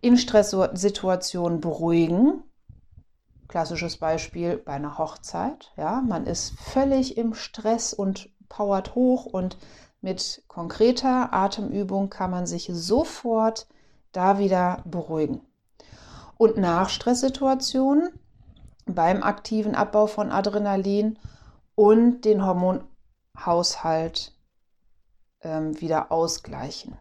in 0.00 0.16
Stresssituationen 0.16 1.60
beruhigen. 1.60 2.44
Klassisches 3.48 3.98
Beispiel 3.98 4.56
bei 4.56 4.72
einer 4.72 4.96
Hochzeit. 4.96 5.70
Ja, 5.76 6.00
man 6.00 6.26
ist 6.26 6.58
völlig 6.58 7.18
im 7.18 7.34
Stress 7.34 7.92
und 7.92 8.30
powert 8.48 8.94
hoch 8.94 9.26
und 9.26 9.58
mit 10.00 10.42
konkreter 10.48 11.32
Atemübung 11.32 12.10
kann 12.10 12.30
man 12.30 12.46
sich 12.46 12.70
sofort 12.72 13.66
da 14.12 14.38
wieder 14.38 14.82
beruhigen. 14.84 15.40
Und 16.36 16.56
nach 16.56 16.88
Stresssituationen 16.88 18.10
beim 18.86 19.22
aktiven 19.22 19.74
Abbau 19.74 20.06
von 20.06 20.30
Adrenalin 20.30 21.18
und 21.74 22.22
den 22.22 22.44
Hormonhaushalt 22.44 24.34
ähm, 25.42 25.80
wieder 25.80 26.10
ausgleichen. 26.10 26.96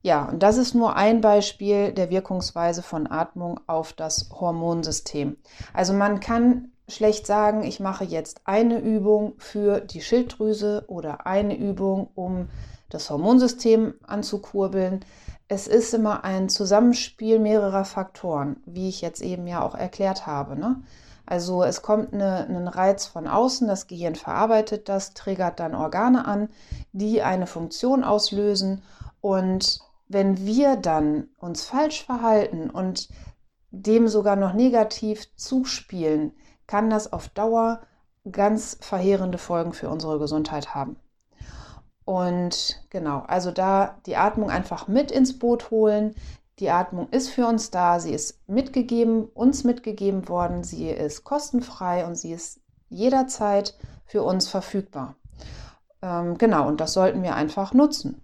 Ja, 0.00 0.24
und 0.24 0.42
das 0.42 0.56
ist 0.56 0.74
nur 0.74 0.96
ein 0.96 1.20
Beispiel 1.20 1.92
der 1.92 2.10
Wirkungsweise 2.10 2.82
von 2.82 3.06
Atmung 3.10 3.60
auf 3.66 3.92
das 3.92 4.30
Hormonsystem. 4.30 5.36
Also 5.74 5.92
man 5.92 6.20
kann 6.20 6.72
schlecht 6.88 7.26
sagen, 7.26 7.62
ich 7.62 7.80
mache 7.80 8.04
jetzt 8.04 8.40
eine 8.44 8.78
Übung 8.78 9.34
für 9.38 9.80
die 9.80 10.00
Schilddrüse 10.00 10.84
oder 10.88 11.26
eine 11.26 11.56
Übung, 11.56 12.08
um 12.14 12.48
das 12.88 13.10
Hormonsystem 13.10 13.94
anzukurbeln. 14.06 15.04
Es 15.48 15.66
ist 15.66 15.94
immer 15.94 16.24
ein 16.24 16.48
Zusammenspiel 16.48 17.38
mehrerer 17.38 17.84
Faktoren, 17.84 18.62
wie 18.66 18.88
ich 18.88 19.00
jetzt 19.00 19.22
eben 19.22 19.46
ja 19.46 19.62
auch 19.62 19.74
erklärt 19.74 20.26
habe. 20.26 20.58
Ne? 20.58 20.82
Also 21.26 21.62
es 21.62 21.82
kommt 21.82 22.14
eine, 22.14 22.46
ein 22.46 22.68
Reiz 22.68 23.06
von 23.06 23.26
außen, 23.26 23.68
das 23.68 23.86
Gehirn 23.86 24.14
verarbeitet 24.14 24.88
das, 24.88 25.12
triggert 25.12 25.60
dann 25.60 25.74
Organe 25.74 26.26
an, 26.26 26.48
die 26.92 27.22
eine 27.22 27.46
Funktion 27.46 28.02
auslösen 28.02 28.82
und 29.20 29.80
wenn 30.08 30.46
wir 30.46 30.76
dann 30.76 31.28
uns 31.38 31.64
falsch 31.64 32.04
verhalten 32.04 32.70
und 32.70 33.08
dem 33.70 34.08
sogar 34.08 34.36
noch 34.36 34.54
negativ 34.54 35.34
zuspielen, 35.36 36.32
kann 36.68 36.90
das 36.90 37.12
auf 37.12 37.28
Dauer 37.30 37.80
ganz 38.30 38.78
verheerende 38.80 39.38
Folgen 39.38 39.72
für 39.72 39.88
unsere 39.88 40.20
Gesundheit 40.20 40.76
haben. 40.76 40.96
Und 42.04 42.82
genau, 42.88 43.24
also 43.26 43.50
da 43.50 43.98
die 44.06 44.16
Atmung 44.16 44.50
einfach 44.50 44.86
mit 44.86 45.10
ins 45.10 45.38
Boot 45.38 45.70
holen. 45.70 46.14
Die 46.58 46.70
Atmung 46.70 47.08
ist 47.10 47.28
für 47.28 47.46
uns 47.46 47.70
da, 47.70 48.00
sie 48.00 48.12
ist 48.12 48.48
mitgegeben, 48.48 49.26
uns 49.26 49.64
mitgegeben 49.64 50.28
worden, 50.28 50.64
sie 50.64 50.88
ist 50.88 51.24
kostenfrei 51.24 52.06
und 52.06 52.14
sie 52.14 52.32
ist 52.32 52.60
jederzeit 52.88 53.76
für 54.06 54.22
uns 54.22 54.48
verfügbar. 54.48 55.16
Ähm, 56.02 56.38
genau, 56.38 56.66
und 56.66 56.80
das 56.80 56.94
sollten 56.94 57.22
wir 57.22 57.34
einfach 57.34 57.74
nutzen. 57.74 58.22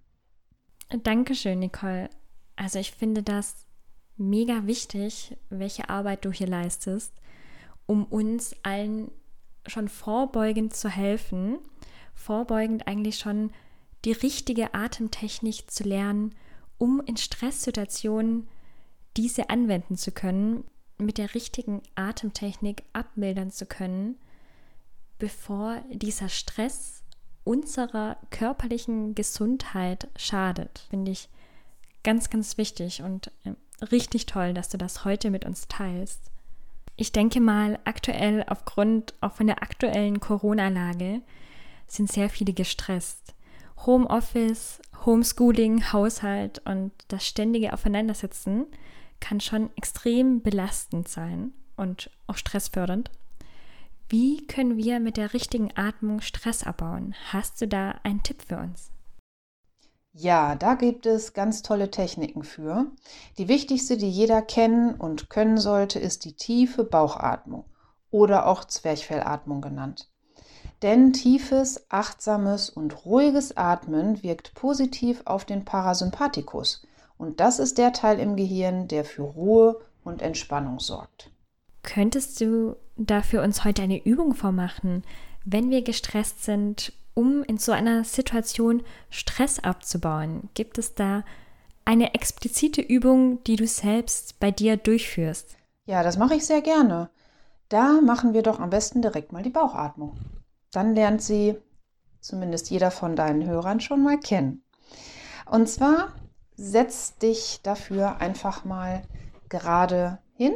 Dankeschön, 1.03 1.59
Nicole. 1.59 2.09
Also 2.57 2.79
ich 2.79 2.93
finde 2.93 3.23
das 3.23 3.67
mega 4.17 4.67
wichtig, 4.67 5.37
welche 5.51 5.91
Arbeit 5.91 6.25
du 6.25 6.33
hier 6.33 6.47
leistest, 6.47 7.13
um 7.87 8.05
uns 8.05 8.55
allen 8.63 9.11
schon 9.67 9.89
vorbeugend 9.89 10.75
zu 10.75 10.89
helfen, 10.89 11.59
vorbeugend 12.15 12.87
eigentlich 12.87 13.19
schon 13.19 13.51
die 14.05 14.13
richtige 14.13 14.75
Atemtechnik 14.75 15.71
zu 15.71 15.85
lernen, 15.85 16.35
um 16.79 17.01
in 17.07 17.17
Stresssituationen 17.17 18.49
diese 19.17 19.51
anwenden 19.51 19.97
zu 19.97 20.13
können, 20.13 20.65
mit 20.99 21.19
der 21.19 21.35
richtigen 21.35 21.83
Atemtechnik 21.95 22.85
abmildern 22.93 23.51
zu 23.51 23.67
können, 23.67 24.17
bevor 25.19 25.83
dieser 25.91 26.29
Stress 26.29 27.03
unserer 27.45 28.17
körperlichen 28.31 29.15
Gesundheit 29.15 30.09
schadet. 30.17 30.87
Finde 30.91 31.13
ich 31.13 31.29
ganz, 32.03 32.31
ganz 32.31 32.59
wichtig 32.59 33.03
und 33.03 33.31
äh, 33.45 33.85
richtig 33.85 34.27
toll, 34.27 34.55
dass 34.55 34.69
du 34.69 34.79
das 34.79 35.05
heute 35.05 35.31
mit 35.31 35.45
uns 35.45 35.69
teilst. 35.69 36.31
Ich 36.97 37.13
denke 37.13 37.41
mal, 37.41 37.79
aktuell 37.85 38.45
aufgrund 38.49 39.15
auch 39.21 39.33
von 39.33 39.47
der 39.47 39.63
aktuellen 39.63 40.21
Corona-Lage 40.21 41.23
sind 41.87 42.11
sehr 42.11 42.31
viele 42.31 42.53
gestresst. 42.53 43.35
Homeoffice, 43.85 44.81
Homeschooling, 45.05 45.93
Haushalt 45.93 46.63
und 46.65 46.93
das 47.09 47.27
ständige 47.27 47.73
Aufeinandersitzen 47.73 48.67
kann 49.21 49.41
schon 49.41 49.71
extrem 49.77 50.41
belastend 50.41 51.09
sein 51.09 51.53
und 51.77 52.11
auch 52.27 52.37
stressfördernd. 52.37 53.11
Wie 54.09 54.47
können 54.47 54.77
wir 54.77 55.01
mit 55.01 55.17
der 55.17 55.33
richtigen 55.35 55.71
Atmung 55.77 56.21
Stress 56.21 56.63
abbauen? 56.63 57.15
Hast 57.33 57.61
du 57.61 57.67
da 57.67 57.97
einen 58.05 58.23
Tipp 58.23 58.43
für 58.47 58.59
uns? 58.59 58.94
Ja, 60.17 60.55
da 60.55 60.75
gibt 60.75 61.07
es 61.07 61.33
ganz 61.33 61.63
tolle 61.63 61.91
Techniken 61.91 62.45
für. 62.45 62.87
Die 63.37 63.49
wichtigste, 63.49 63.97
die 63.97 64.09
jeder 64.09 64.43
kennen 64.43 64.95
und 64.95 65.29
können 65.29 65.59
sollte, 65.59 65.99
ist 65.99 66.25
die 66.25 66.35
tiefe 66.35 66.85
Bauchatmung 66.85 67.65
oder 68.13 68.47
auch 68.47 68.65
Zwerchfellatmung 68.65 69.61
genannt. 69.61 70.09
Denn 70.83 71.13
tiefes, 71.13 71.87
achtsames 71.89 72.71
und 72.71 73.05
ruhiges 73.05 73.57
Atmen 73.57 74.23
wirkt 74.23 74.55
positiv 74.55 75.23
auf 75.25 75.45
den 75.45 75.65
Parasympathikus. 75.65 76.87
Und 77.19 77.41
das 77.41 77.59
ist 77.59 77.79
der 77.79 77.93
Teil 77.93 78.21
im 78.21 78.37
Gehirn, 78.37 78.87
der 78.87 79.05
für 79.05 79.23
Ruhe 79.23 79.81
und 80.05 80.23
Entspannung 80.23 80.79
sorgt. 80.79 81.33
Könntest 81.83 82.41
du 82.41 82.77
dafür 82.97 83.43
uns 83.43 83.65
heute 83.65 83.83
eine 83.83 84.05
Übung 84.05 84.35
vormachen, 84.35 85.03
wenn 85.45 85.71
wir 85.71 85.83
gestresst 85.83 86.45
sind, 86.45 86.93
um 87.15 87.43
in 87.45 87.59
so 87.59 87.73
einer 87.73 88.05
Situation 88.05 88.83
Stress 89.11 89.59
abzubauen? 89.59 90.51
Gibt 90.55 90.79
es 90.79 90.95
da 90.95 91.25
eine 91.85 92.15
explizite 92.15 92.81
Übung, 92.81 93.43
die 93.45 93.57
du 93.57 93.67
selbst 93.67 94.41
bei 94.41 94.51
dir 94.51 94.77
durchführst? 94.77 95.57
Ja, 95.87 96.03
das 96.03 96.17
mache 96.19 96.35
ich 96.35 96.47
sehr 96.47 96.63
gerne. 96.63 97.11
Da 97.69 98.01
machen 98.01 98.35
wir 98.35 98.43
doch 98.43 98.61
am 98.61 98.71
besten 98.71 99.03
direkt 99.03 99.33
mal 99.33 99.43
die 99.43 99.51
Bauchatmung. 99.51 100.17
Dann 100.73 100.95
lernt 100.95 101.23
sie 101.23 101.57
zumindest 102.21 102.71
jeder 102.71 102.91
von 102.91 103.17
deinen 103.17 103.47
Hörern 103.47 103.81
schon 103.81 104.03
mal 104.03 104.19
kennen. 104.19 104.65
Und 105.51 105.69
zwar 105.69 106.13
setz 106.57 107.17
dich 107.19 107.61
dafür 107.63 108.19
einfach 108.21 108.65
mal 108.65 109.03
gerade 109.49 110.19
hin 110.35 110.55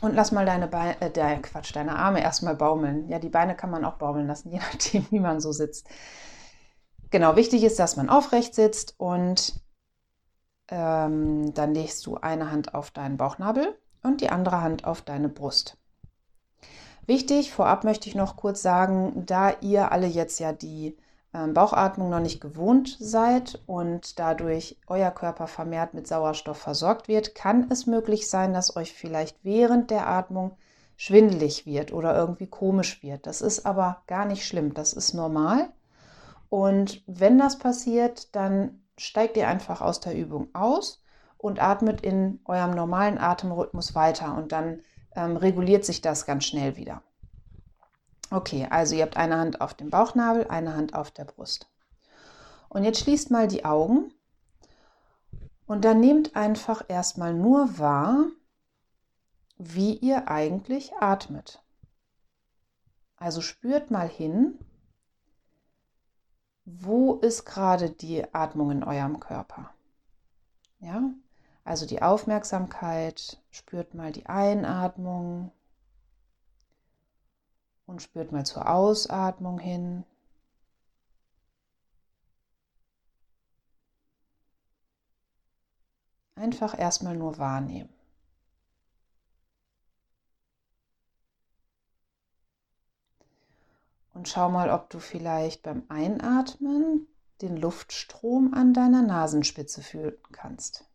und 0.00 0.14
lass 0.14 0.32
mal 0.32 0.46
deine 0.46 0.68
Beine, 0.68 1.00
äh, 1.00 1.10
der, 1.10 1.40
Quatsch, 1.42 1.74
deine 1.74 1.96
Arme 1.96 2.22
erstmal 2.22 2.56
baumeln. 2.56 3.08
Ja, 3.08 3.18
die 3.18 3.28
Beine 3.28 3.54
kann 3.54 3.70
man 3.70 3.84
auch 3.84 3.94
baumeln 3.94 4.26
lassen, 4.26 4.50
je 4.52 4.58
nachdem, 4.58 5.06
wie 5.10 5.20
man 5.20 5.40
so 5.40 5.52
sitzt. 5.52 5.88
Genau, 7.10 7.36
wichtig 7.36 7.64
ist, 7.64 7.78
dass 7.78 7.96
man 7.96 8.08
aufrecht 8.08 8.54
sitzt 8.54 8.94
und 8.98 9.60
ähm, 10.68 11.52
dann 11.54 11.74
legst 11.74 12.06
du 12.06 12.16
eine 12.16 12.50
Hand 12.50 12.74
auf 12.74 12.90
deinen 12.92 13.16
Bauchnabel 13.16 13.76
und 14.02 14.20
die 14.20 14.30
andere 14.30 14.62
Hand 14.62 14.84
auf 14.84 15.02
deine 15.02 15.28
Brust. 15.28 15.76
Wichtig, 17.06 17.52
vorab 17.52 17.82
möchte 17.82 18.08
ich 18.08 18.14
noch 18.14 18.36
kurz 18.36 18.62
sagen, 18.62 19.24
da 19.26 19.52
ihr 19.60 19.90
alle 19.90 20.06
jetzt 20.06 20.38
ja 20.38 20.52
die 20.52 20.96
Bauchatmung 21.32 22.10
noch 22.10 22.20
nicht 22.20 22.40
gewohnt 22.40 22.96
seid 22.98 23.60
und 23.66 24.18
dadurch 24.18 24.76
euer 24.88 25.12
Körper 25.12 25.46
vermehrt 25.46 25.94
mit 25.94 26.08
Sauerstoff 26.08 26.58
versorgt 26.58 27.06
wird, 27.06 27.36
kann 27.36 27.70
es 27.70 27.86
möglich 27.86 28.28
sein, 28.28 28.52
dass 28.52 28.76
euch 28.76 28.92
vielleicht 28.92 29.44
während 29.44 29.90
der 29.90 30.08
Atmung 30.08 30.56
schwindelig 30.96 31.66
wird 31.66 31.92
oder 31.92 32.16
irgendwie 32.16 32.48
komisch 32.48 33.02
wird. 33.02 33.26
Das 33.26 33.42
ist 33.42 33.64
aber 33.64 34.02
gar 34.08 34.24
nicht 34.24 34.44
schlimm, 34.44 34.74
das 34.74 34.92
ist 34.92 35.14
normal. 35.14 35.68
Und 36.48 37.02
wenn 37.06 37.38
das 37.38 37.58
passiert, 37.58 38.34
dann 38.34 38.82
steigt 38.98 39.36
ihr 39.36 39.48
einfach 39.48 39.80
aus 39.80 40.00
der 40.00 40.16
Übung 40.16 40.48
aus 40.52 41.00
und 41.38 41.62
atmet 41.62 42.00
in 42.00 42.40
eurem 42.44 42.72
normalen 42.72 43.18
Atemrhythmus 43.18 43.94
weiter 43.94 44.36
und 44.36 44.50
dann 44.50 44.80
ähm, 45.14 45.36
reguliert 45.36 45.84
sich 45.84 46.02
das 46.02 46.26
ganz 46.26 46.44
schnell 46.44 46.76
wieder. 46.76 47.02
Okay, 48.30 48.68
also 48.70 48.94
ihr 48.94 49.02
habt 49.02 49.16
eine 49.16 49.38
Hand 49.38 49.60
auf 49.60 49.74
dem 49.74 49.90
Bauchnabel, 49.90 50.46
eine 50.46 50.74
Hand 50.74 50.94
auf 50.94 51.10
der 51.10 51.24
Brust. 51.24 51.68
Und 52.68 52.84
jetzt 52.84 53.00
schließt 53.00 53.32
mal 53.32 53.48
die 53.48 53.64
Augen 53.64 54.12
und 55.66 55.84
dann 55.84 55.98
nehmt 55.98 56.36
einfach 56.36 56.84
erstmal 56.88 57.34
nur 57.34 57.78
wahr, 57.78 58.26
wie 59.58 59.94
ihr 59.94 60.28
eigentlich 60.28 60.92
atmet. 61.00 61.62
Also 63.16 63.40
spürt 63.40 63.90
mal 63.90 64.08
hin, 64.08 64.58
wo 66.64 67.14
ist 67.14 67.44
gerade 67.44 67.90
die 67.90 68.32
Atmung 68.32 68.70
in 68.70 68.84
eurem 68.84 69.18
Körper. 69.18 69.74
Ja, 70.78 71.02
also 71.64 71.84
die 71.84 72.00
Aufmerksamkeit, 72.00 73.42
spürt 73.50 73.94
mal 73.94 74.12
die 74.12 74.26
Einatmung 74.26 75.52
und 77.90 78.00
spürt 78.00 78.32
mal 78.32 78.46
zur 78.46 78.68
Ausatmung 78.68 79.58
hin. 79.58 80.04
Einfach 86.36 86.78
erstmal 86.78 87.16
nur 87.16 87.36
wahrnehmen. 87.38 87.92
Und 94.14 94.28
schau 94.28 94.50
mal, 94.50 94.70
ob 94.70 94.88
du 94.90 95.00
vielleicht 95.00 95.62
beim 95.62 95.82
Einatmen 95.88 97.06
den 97.42 97.56
Luftstrom 97.56 98.54
an 98.54 98.72
deiner 98.72 99.02
Nasenspitze 99.02 99.82
fühlen 99.82 100.16
kannst. 100.32 100.89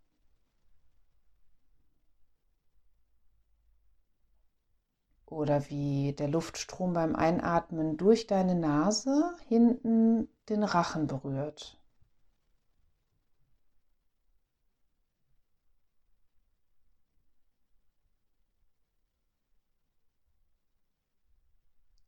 Oder 5.26 5.70
wie 5.70 6.14
der 6.14 6.28
Luftstrom 6.28 6.94
beim 6.94 7.16
Einatmen 7.16 7.98
durch 7.98 8.28
deine 8.28 8.56
Nase 8.56 9.36
hinten 9.48 10.30
den 10.50 10.64
Rachen 10.64 11.08
berührt. 11.08 11.80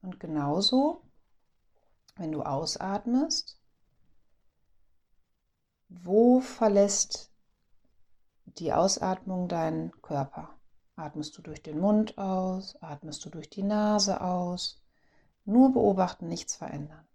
Und 0.01 0.19
genauso, 0.19 1.01
wenn 2.15 2.31
du 2.31 2.41
ausatmest, 2.43 3.59
wo 5.89 6.39
verlässt 6.39 7.29
die 8.45 8.71
Ausatmung 8.71 9.49
deinen 9.49 9.91
Körper? 10.01 10.56
Atmest 10.97 11.37
du 11.37 11.43
durch 11.43 11.61
den 11.61 11.79
Mund 11.79 12.17
aus, 12.17 12.75
atmest 12.81 13.23
du 13.23 13.29
durch 13.29 13.51
die 13.51 13.61
Nase 13.61 14.19
aus. 14.19 14.81
Nur 15.45 15.71
beobachten, 15.71 16.27
nichts 16.27 16.55
verändern. 16.55 17.07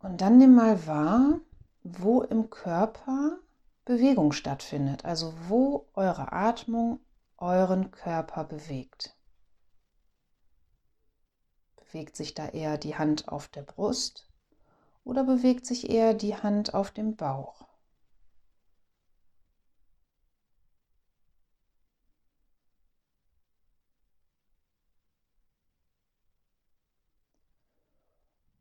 Und 0.00 0.20
dann 0.20 0.36
nimm 0.36 0.54
mal 0.54 0.86
wahr, 0.86 1.40
wo 1.82 2.20
im 2.20 2.50
Körper 2.50 3.38
Bewegung 3.86 4.32
stattfindet, 4.32 5.06
also 5.06 5.32
wo 5.48 5.88
eure 5.94 6.32
Atmung 6.32 7.00
euren 7.38 7.90
Körper 7.90 8.44
bewegt. 8.44 9.16
Bewegt 11.76 12.16
sich 12.16 12.34
da 12.34 12.48
eher 12.48 12.76
die 12.76 12.96
Hand 12.96 13.28
auf 13.28 13.48
der 13.48 13.62
Brust 13.62 14.28
oder 15.04 15.24
bewegt 15.24 15.66
sich 15.66 15.90
eher 15.90 16.14
die 16.14 16.36
Hand 16.36 16.74
auf 16.74 16.90
dem 16.90 17.16
Bauch? 17.16 17.64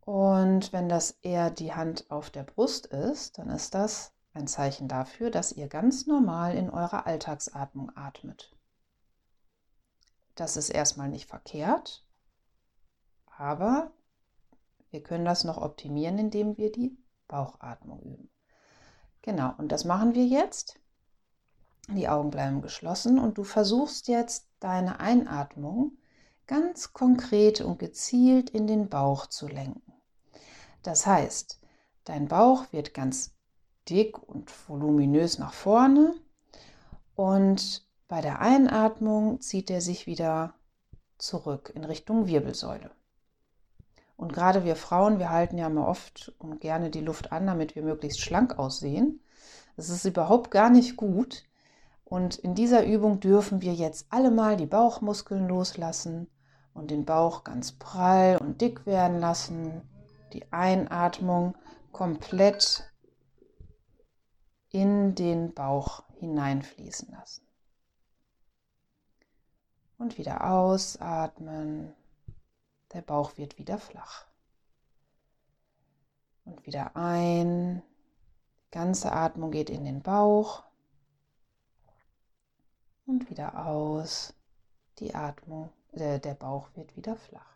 Und 0.05 0.73
wenn 0.73 0.89
das 0.89 1.11
eher 1.21 1.49
die 1.49 1.73
Hand 1.73 2.11
auf 2.11 2.29
der 2.29 2.43
Brust 2.43 2.87
ist, 2.87 3.37
dann 3.37 3.49
ist 3.49 3.73
das 3.73 4.13
ein 4.33 4.47
Zeichen 4.47 4.87
dafür, 4.87 5.31
dass 5.31 5.53
ihr 5.53 5.67
ganz 5.67 6.07
normal 6.07 6.55
in 6.55 6.69
eurer 6.69 7.05
Alltagsatmung 7.05 7.95
atmet. 7.95 8.53
Das 10.35 10.57
ist 10.57 10.69
erstmal 10.69 11.09
nicht 11.09 11.29
verkehrt, 11.29 12.05
aber 13.37 13.91
wir 14.93 15.01
können 15.01 15.25
das 15.25 15.43
noch 15.43 15.57
optimieren, 15.57 16.19
indem 16.19 16.55
wir 16.57 16.71
die 16.71 16.95
Bauchatmung 17.27 17.99
üben. 18.01 18.29
Genau, 19.23 19.53
und 19.57 19.71
das 19.71 19.85
machen 19.85 20.13
wir 20.13 20.25
jetzt. 20.25 20.79
Die 21.89 22.07
Augen 22.07 22.29
bleiben 22.29 22.61
geschlossen 22.61 23.17
und 23.17 23.37
du 23.37 23.43
versuchst 23.43 24.07
jetzt 24.07 24.47
deine 24.59 24.99
Einatmung 24.99 25.97
ganz 26.45 26.93
konkret 26.93 27.59
und 27.59 27.79
gezielt 27.79 28.51
in 28.51 28.67
den 28.67 28.87
Bauch 28.87 29.25
zu 29.25 29.47
lenken. 29.47 29.93
Das 30.83 31.07
heißt, 31.07 31.59
dein 32.03 32.27
Bauch 32.27 32.71
wird 32.71 32.93
ganz 32.93 33.35
dick 33.89 34.21
und 34.21 34.51
voluminös 34.69 35.39
nach 35.39 35.53
vorne 35.53 36.13
und 37.15 37.87
bei 38.07 38.21
der 38.21 38.41
Einatmung 38.41 39.41
zieht 39.41 39.71
er 39.71 39.81
sich 39.81 40.05
wieder 40.05 40.53
zurück 41.17 41.71
in 41.73 41.83
Richtung 41.83 42.27
Wirbelsäule. 42.27 42.91
Und 44.23 44.31
gerade 44.31 44.63
wir 44.63 44.77
Frauen, 44.77 45.19
wir 45.19 45.31
halten 45.31 45.57
ja 45.57 45.67
mal 45.67 45.85
oft 45.85 46.31
und 46.39 46.61
gerne 46.61 46.89
die 46.89 47.01
Luft 47.01 47.33
an, 47.33 47.45
damit 47.45 47.75
wir 47.75 47.83
möglichst 47.83 48.21
schlank 48.21 48.57
aussehen. 48.57 49.19
Das 49.75 49.89
ist 49.89 50.05
überhaupt 50.05 50.49
gar 50.49 50.69
nicht 50.69 50.95
gut. 50.95 51.43
Und 52.05 52.35
in 52.37 52.55
dieser 52.55 52.85
Übung 52.85 53.19
dürfen 53.19 53.61
wir 53.61 53.73
jetzt 53.73 54.07
alle 54.11 54.31
mal 54.31 54.55
die 54.55 54.65
Bauchmuskeln 54.65 55.49
loslassen 55.49 56.29
und 56.73 56.89
den 56.89 57.03
Bauch 57.03 57.43
ganz 57.43 57.73
prall 57.73 58.37
und 58.37 58.61
dick 58.61 58.85
werden 58.85 59.19
lassen. 59.19 59.81
Die 60.31 60.49
Einatmung 60.53 61.57
komplett 61.91 62.89
in 64.69 65.15
den 65.15 65.53
Bauch 65.53 66.03
hineinfließen 66.15 67.11
lassen. 67.11 67.45
Und 69.97 70.17
wieder 70.17 70.49
ausatmen. 70.49 71.93
Der 72.93 73.01
Bauch 73.01 73.37
wird 73.37 73.57
wieder 73.57 73.77
flach. 73.77 74.25
Und 76.45 76.65
wieder 76.65 76.95
ein. 76.95 77.81
ganze 78.71 79.11
Atmung 79.11 79.51
geht 79.51 79.69
in 79.69 79.85
den 79.85 80.01
Bauch 80.01 80.63
und 83.05 83.29
wieder 83.29 83.65
aus. 83.65 84.33
Die 84.99 85.15
Atmung, 85.15 85.69
äh, 85.91 86.19
der 86.19 86.33
Bauch 86.33 86.69
wird 86.75 86.95
wieder 86.95 87.15
flach. 87.15 87.55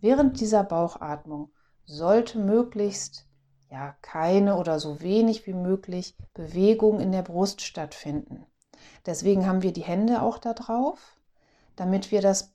Während 0.00 0.40
dieser 0.40 0.64
Bauchatmung 0.64 1.50
sollte 1.84 2.38
möglichst 2.38 3.26
ja 3.70 3.94
keine 4.02 4.56
oder 4.56 4.80
so 4.80 5.00
wenig 5.00 5.46
wie 5.46 5.52
möglich 5.52 6.16
Bewegung 6.34 7.00
in 7.00 7.12
der 7.12 7.22
Brust 7.22 7.60
stattfinden. 7.60 8.46
Deswegen 9.06 9.46
haben 9.46 9.62
wir 9.62 9.72
die 9.72 9.82
Hände 9.82 10.22
auch 10.22 10.38
da 10.38 10.54
drauf, 10.54 11.16
damit 11.76 12.10
wir 12.10 12.22
das 12.22 12.52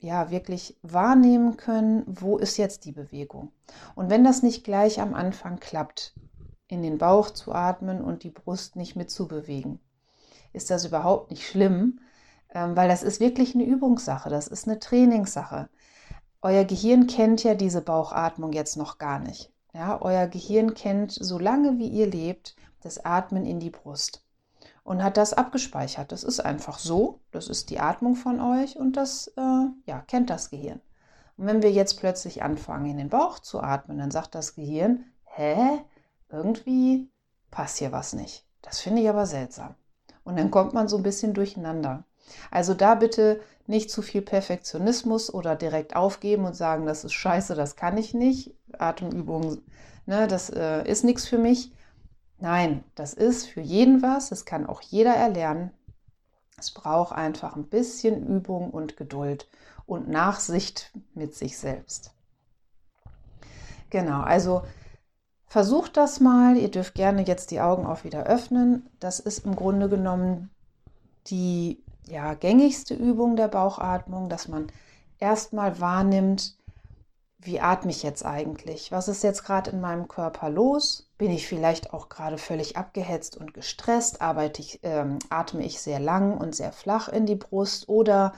ja 0.00 0.30
wirklich 0.30 0.76
wahrnehmen 0.82 1.56
können, 1.56 2.04
wo 2.06 2.38
ist 2.38 2.56
jetzt 2.56 2.84
die 2.84 2.92
Bewegung. 2.92 3.52
Und 3.94 4.10
wenn 4.10 4.24
das 4.24 4.42
nicht 4.42 4.64
gleich 4.64 5.00
am 5.00 5.14
Anfang 5.14 5.58
klappt, 5.58 6.14
in 6.68 6.82
den 6.82 6.98
Bauch 6.98 7.30
zu 7.30 7.52
atmen 7.52 8.02
und 8.02 8.22
die 8.22 8.30
Brust 8.30 8.76
nicht 8.76 8.94
mitzubewegen, 8.94 9.80
ist 10.52 10.70
das 10.70 10.84
überhaupt 10.84 11.30
nicht 11.30 11.46
schlimm, 11.46 12.00
ähm, 12.50 12.76
weil 12.76 12.88
das 12.88 13.02
ist 13.02 13.20
wirklich 13.20 13.54
eine 13.54 13.64
Übungssache, 13.64 14.28
das 14.28 14.48
ist 14.48 14.68
eine 14.68 14.78
Trainingssache. 14.78 15.68
Euer 16.42 16.64
Gehirn 16.64 17.06
kennt 17.06 17.42
ja 17.42 17.54
diese 17.54 17.80
Bauchatmung 17.80 18.52
jetzt 18.52 18.76
noch 18.76 18.98
gar 18.98 19.18
nicht. 19.18 19.52
Ja, 19.74 20.00
euer 20.00 20.26
Gehirn 20.26 20.74
kennt, 20.74 21.12
solange 21.12 21.78
wie 21.78 21.88
ihr 21.88 22.06
lebt, 22.06 22.56
das 22.80 23.04
Atmen 23.04 23.44
in 23.44 23.60
die 23.60 23.70
Brust 23.70 24.22
und 24.88 25.04
hat 25.04 25.18
das 25.18 25.34
abgespeichert. 25.34 26.12
Das 26.12 26.24
ist 26.24 26.40
einfach 26.40 26.78
so, 26.78 27.20
das 27.30 27.48
ist 27.48 27.68
die 27.68 27.78
Atmung 27.78 28.16
von 28.16 28.40
euch 28.40 28.76
und 28.76 28.96
das 28.96 29.28
äh, 29.36 29.66
ja, 29.84 30.00
kennt 30.06 30.30
das 30.30 30.48
Gehirn. 30.48 30.80
Und 31.36 31.44
wenn 31.44 31.62
wir 31.62 31.70
jetzt 31.70 32.00
plötzlich 32.00 32.42
anfangen, 32.42 32.86
in 32.86 32.96
den 32.96 33.10
Bauch 33.10 33.38
zu 33.38 33.60
atmen, 33.60 33.98
dann 33.98 34.10
sagt 34.10 34.34
das 34.34 34.54
Gehirn, 34.54 35.04
hä, 35.24 35.80
irgendwie 36.30 37.10
passt 37.50 37.76
hier 37.76 37.92
was 37.92 38.14
nicht. 38.14 38.46
Das 38.62 38.80
finde 38.80 39.02
ich 39.02 39.10
aber 39.10 39.26
seltsam. 39.26 39.74
Und 40.24 40.38
dann 40.38 40.50
kommt 40.50 40.72
man 40.72 40.88
so 40.88 40.96
ein 40.96 41.02
bisschen 41.02 41.34
durcheinander. 41.34 42.04
Also 42.50 42.72
da 42.72 42.94
bitte 42.94 43.42
nicht 43.66 43.90
zu 43.90 44.00
viel 44.00 44.22
Perfektionismus 44.22 45.32
oder 45.32 45.54
direkt 45.54 45.96
aufgeben 45.96 46.46
und 46.46 46.56
sagen, 46.56 46.86
das 46.86 47.04
ist 47.04 47.12
scheiße, 47.12 47.54
das 47.54 47.76
kann 47.76 47.98
ich 47.98 48.14
nicht. 48.14 48.54
Atemübungen, 48.78 49.60
ne, 50.06 50.26
das 50.28 50.48
äh, 50.48 50.82
ist 50.90 51.04
nichts 51.04 51.28
für 51.28 51.38
mich. 51.38 51.72
Nein, 52.40 52.84
das 52.94 53.14
ist 53.14 53.46
für 53.46 53.60
jeden 53.60 54.02
was. 54.02 54.28
Das 54.28 54.44
kann 54.44 54.66
auch 54.66 54.80
jeder 54.80 55.14
erlernen. 55.14 55.70
Es 56.56 56.70
braucht 56.70 57.12
einfach 57.12 57.56
ein 57.56 57.68
bisschen 57.68 58.26
Übung 58.26 58.70
und 58.70 58.96
Geduld 58.96 59.48
und 59.86 60.08
Nachsicht 60.08 60.92
mit 61.14 61.34
sich 61.34 61.58
selbst. 61.58 62.12
Genau, 63.90 64.20
also 64.20 64.62
versucht 65.46 65.96
das 65.96 66.20
mal. 66.20 66.56
Ihr 66.56 66.70
dürft 66.70 66.94
gerne 66.94 67.24
jetzt 67.24 67.50
die 67.50 67.60
Augen 67.60 67.86
auch 67.86 68.04
wieder 68.04 68.24
öffnen. 68.24 68.88
Das 69.00 69.18
ist 69.20 69.44
im 69.44 69.56
Grunde 69.56 69.88
genommen 69.88 70.50
die 71.28 71.82
ja, 72.06 72.34
gängigste 72.34 72.94
Übung 72.94 73.36
der 73.36 73.48
Bauchatmung, 73.48 74.28
dass 74.28 74.48
man 74.48 74.70
erstmal 75.18 75.80
wahrnimmt, 75.80 76.57
wie 77.40 77.60
atme 77.60 77.90
ich 77.90 78.02
jetzt 78.02 78.24
eigentlich? 78.24 78.90
Was 78.90 79.06
ist 79.06 79.22
jetzt 79.22 79.44
gerade 79.44 79.70
in 79.70 79.80
meinem 79.80 80.08
Körper 80.08 80.50
los? 80.50 81.08
Bin 81.18 81.30
ich 81.30 81.46
vielleicht 81.46 81.92
auch 81.92 82.08
gerade 82.08 82.36
völlig 82.36 82.76
abgehetzt 82.76 83.36
und 83.36 83.54
gestresst? 83.54 84.20
Arbeite 84.20 84.60
ich, 84.60 84.80
ähm, 84.82 85.20
atme 85.30 85.64
ich 85.64 85.80
sehr 85.80 86.00
lang 86.00 86.36
und 86.36 86.54
sehr 86.56 86.72
flach 86.72 87.08
in 87.08 87.26
die 87.26 87.36
Brust 87.36 87.88
oder 87.88 88.34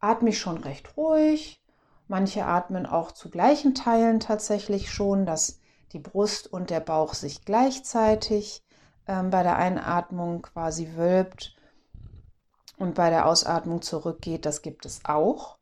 atme 0.00 0.30
ich 0.30 0.38
schon 0.38 0.58
recht 0.58 0.96
ruhig? 0.96 1.62
Manche 2.08 2.44
atmen 2.44 2.86
auch 2.86 3.10
zu 3.12 3.30
gleichen 3.30 3.74
Teilen 3.74 4.20
tatsächlich 4.20 4.90
schon, 4.90 5.24
dass 5.24 5.58
die 5.92 5.98
Brust 5.98 6.52
und 6.52 6.68
der 6.68 6.80
Bauch 6.80 7.14
sich 7.14 7.44
gleichzeitig 7.44 8.62
ähm, 9.08 9.30
bei 9.30 9.42
der 9.42 9.56
Einatmung 9.56 10.42
quasi 10.42 10.94
wölbt 10.94 11.56
und 12.76 12.94
bei 12.94 13.08
der 13.08 13.26
Ausatmung 13.26 13.80
zurückgeht, 13.80 14.44
das 14.44 14.60
gibt 14.60 14.84
es 14.84 15.00
auch. 15.04 15.56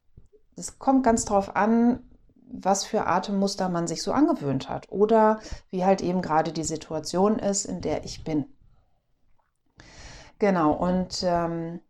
Es 0.56 0.78
kommt 0.80 1.04
ganz 1.04 1.24
darauf 1.24 1.54
an, 1.54 2.02
was 2.46 2.85
für 2.85 3.07
Atemmuster 3.07 3.68
man 3.68 3.87
sich 3.87 4.02
so 4.02 4.12
angewöhnt 4.12 4.68
hat 4.68 4.90
oder 4.90 5.40
wie 5.70 5.85
halt 5.85 6.00
eben 6.02 6.22
gerade 6.22 6.52
die 6.52 6.64
Situation 6.64 7.38
ist, 7.38 7.64
in 7.64 7.80
der 7.80 8.04
ich 8.04 8.24
bin. 8.24 8.46
Genau, 10.38 10.72
und 10.72 11.22
ähm, 11.24 11.80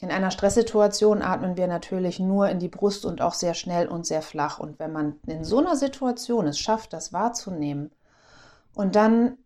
in 0.00 0.10
einer 0.10 0.30
Stresssituation 0.30 1.22
atmen 1.22 1.56
wir 1.56 1.66
natürlich 1.66 2.18
nur 2.20 2.48
in 2.48 2.58
die 2.58 2.68
Brust 2.68 3.06
und 3.06 3.22
auch 3.22 3.34
sehr 3.34 3.54
schnell 3.54 3.88
und 3.88 4.06
sehr 4.06 4.22
flach. 4.22 4.58
Und 4.58 4.78
wenn 4.78 4.92
man 4.92 5.18
in 5.26 5.42
so 5.42 5.58
einer 5.58 5.76
Situation 5.76 6.46
es 6.46 6.58
schafft, 6.58 6.92
das 6.92 7.12
wahrzunehmen 7.12 7.90
und 8.74 8.94
dann 8.94 9.38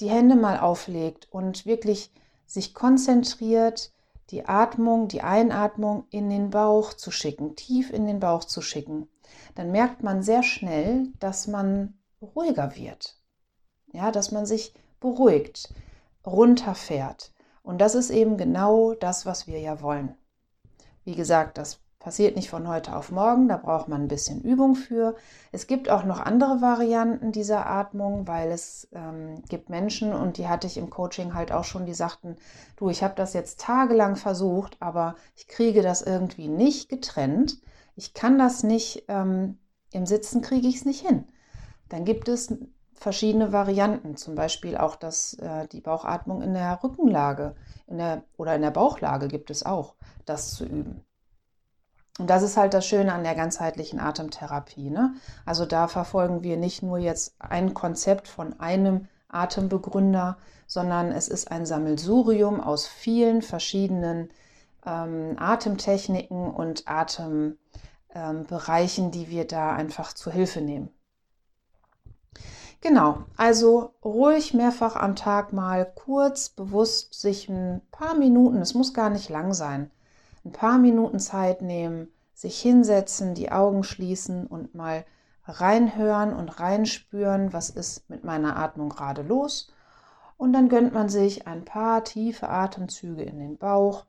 die 0.00 0.10
Hände 0.10 0.34
mal 0.34 0.58
auflegt 0.58 1.28
und 1.30 1.64
wirklich 1.64 2.12
sich 2.46 2.74
konzentriert, 2.74 3.92
die 4.30 4.46
Atmung, 4.46 5.08
die 5.08 5.22
Einatmung 5.22 6.06
in 6.10 6.30
den 6.30 6.50
Bauch 6.50 6.94
zu 6.94 7.10
schicken, 7.10 7.56
tief 7.56 7.90
in 7.90 8.06
den 8.06 8.20
Bauch 8.20 8.44
zu 8.44 8.62
schicken, 8.62 9.08
dann 9.54 9.70
merkt 9.70 10.02
man 10.02 10.22
sehr 10.22 10.42
schnell, 10.42 11.08
dass 11.20 11.46
man 11.46 11.94
ruhiger 12.20 12.76
wird. 12.76 13.18
Ja, 13.92 14.10
dass 14.10 14.32
man 14.32 14.46
sich 14.46 14.74
beruhigt, 15.00 15.72
runterfährt. 16.26 17.32
Und 17.62 17.78
das 17.80 17.94
ist 17.94 18.10
eben 18.10 18.36
genau 18.36 18.94
das, 18.94 19.26
was 19.26 19.46
wir 19.46 19.60
ja 19.60 19.80
wollen. 19.80 20.16
Wie 21.04 21.14
gesagt, 21.14 21.58
das 21.58 21.80
Passiert 22.04 22.36
nicht 22.36 22.50
von 22.50 22.68
heute 22.68 22.94
auf 22.94 23.10
morgen, 23.10 23.48
da 23.48 23.56
braucht 23.56 23.88
man 23.88 24.02
ein 24.02 24.08
bisschen 24.08 24.42
Übung 24.42 24.74
für. 24.74 25.16
Es 25.52 25.66
gibt 25.66 25.88
auch 25.88 26.04
noch 26.04 26.20
andere 26.20 26.60
Varianten 26.60 27.32
dieser 27.32 27.64
Atmung, 27.64 28.28
weil 28.28 28.50
es 28.50 28.88
ähm, 28.92 29.42
gibt 29.48 29.70
Menschen 29.70 30.12
und 30.12 30.36
die 30.36 30.46
hatte 30.46 30.66
ich 30.66 30.76
im 30.76 30.90
Coaching 30.90 31.32
halt 31.32 31.50
auch 31.50 31.64
schon, 31.64 31.86
die 31.86 31.94
sagten, 31.94 32.36
du, 32.76 32.90
ich 32.90 33.02
habe 33.02 33.14
das 33.16 33.32
jetzt 33.32 33.58
tagelang 33.58 34.16
versucht, 34.16 34.76
aber 34.80 35.14
ich 35.34 35.48
kriege 35.48 35.80
das 35.80 36.02
irgendwie 36.02 36.46
nicht 36.46 36.90
getrennt. 36.90 37.56
Ich 37.96 38.12
kann 38.12 38.38
das 38.38 38.64
nicht, 38.64 39.06
ähm, 39.08 39.56
im 39.90 40.04
Sitzen 40.04 40.42
kriege 40.42 40.68
ich 40.68 40.76
es 40.76 40.84
nicht 40.84 41.00
hin. 41.00 41.24
Dann 41.88 42.04
gibt 42.04 42.28
es 42.28 42.54
verschiedene 42.92 43.50
Varianten, 43.54 44.18
zum 44.18 44.34
Beispiel 44.34 44.76
auch 44.76 44.96
das, 44.96 45.38
äh, 45.38 45.68
die 45.68 45.80
Bauchatmung 45.80 46.42
in 46.42 46.52
der 46.52 46.84
Rückenlage 46.84 47.54
in 47.86 47.96
der, 47.96 48.24
oder 48.36 48.54
in 48.54 48.60
der 48.60 48.72
Bauchlage 48.72 49.28
gibt 49.28 49.48
es 49.48 49.64
auch, 49.64 49.94
das 50.26 50.52
zu 50.52 50.66
üben. 50.66 51.02
Und 52.18 52.30
das 52.30 52.42
ist 52.42 52.56
halt 52.56 52.74
das 52.74 52.86
Schöne 52.86 53.12
an 53.12 53.24
der 53.24 53.34
ganzheitlichen 53.34 53.98
Atemtherapie. 53.98 54.88
Ne? 54.88 55.14
Also 55.44 55.66
da 55.66 55.88
verfolgen 55.88 56.42
wir 56.44 56.56
nicht 56.56 56.82
nur 56.82 56.98
jetzt 56.98 57.34
ein 57.40 57.74
Konzept 57.74 58.28
von 58.28 58.60
einem 58.60 59.08
Atembegründer, 59.28 60.38
sondern 60.66 61.10
es 61.10 61.28
ist 61.28 61.50
ein 61.50 61.66
Sammelsurium 61.66 62.60
aus 62.60 62.86
vielen 62.86 63.42
verschiedenen 63.42 64.30
ähm, 64.86 65.34
Atemtechniken 65.38 66.50
und 66.50 66.86
Atembereichen, 66.86 67.56
ähm, 69.06 69.10
die 69.10 69.28
wir 69.28 69.46
da 69.46 69.72
einfach 69.74 70.12
zur 70.12 70.32
Hilfe 70.32 70.60
nehmen. 70.60 70.90
Genau, 72.80 73.24
also 73.38 73.94
ruhig 74.04 74.52
mehrfach 74.52 74.94
am 74.94 75.16
Tag 75.16 75.52
mal 75.54 75.86
kurz, 75.86 76.50
bewusst 76.50 77.14
sich 77.18 77.48
ein 77.48 77.80
paar 77.90 78.14
Minuten, 78.14 78.60
es 78.60 78.74
muss 78.74 78.92
gar 78.92 79.08
nicht 79.08 79.30
lang 79.30 79.54
sein, 79.54 79.90
ein 80.44 80.52
paar 80.52 80.78
Minuten 80.78 81.18
Zeit 81.18 81.62
nehmen, 81.62 82.08
sich 82.34 82.60
hinsetzen, 82.60 83.34
die 83.34 83.52
Augen 83.52 83.84
schließen 83.84 84.46
und 84.46 84.74
mal 84.74 85.04
reinhören 85.46 86.32
und 86.34 86.60
reinspüren, 86.60 87.52
was 87.52 87.70
ist 87.70 88.08
mit 88.08 88.24
meiner 88.24 88.56
Atmung 88.56 88.88
gerade 88.88 89.22
los. 89.22 89.72
Und 90.36 90.52
dann 90.52 90.68
gönnt 90.68 90.92
man 90.92 91.08
sich 91.08 91.46
ein 91.46 91.64
paar 91.64 92.04
tiefe 92.04 92.48
Atemzüge 92.48 93.22
in 93.22 93.38
den 93.38 93.56
Bauch 93.56 94.06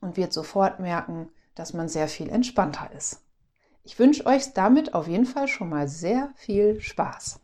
und 0.00 0.16
wird 0.16 0.32
sofort 0.32 0.80
merken, 0.80 1.30
dass 1.54 1.72
man 1.72 1.88
sehr 1.88 2.08
viel 2.08 2.28
entspannter 2.28 2.90
ist. 2.96 3.22
Ich 3.84 3.98
wünsche 3.98 4.26
euch 4.26 4.52
damit 4.52 4.94
auf 4.94 5.08
jeden 5.08 5.26
Fall 5.26 5.48
schon 5.48 5.68
mal 5.68 5.88
sehr 5.88 6.32
viel 6.36 6.80
Spaß. 6.80 7.40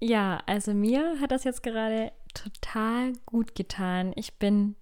Ja, 0.00 0.40
also 0.46 0.72
mir 0.74 1.20
hat 1.20 1.32
das 1.32 1.44
jetzt 1.44 1.62
gerade 1.62 2.12
total 2.32 3.12
gut 3.26 3.54
getan. 3.54 4.12
Ich 4.14 4.38
bin 4.38 4.76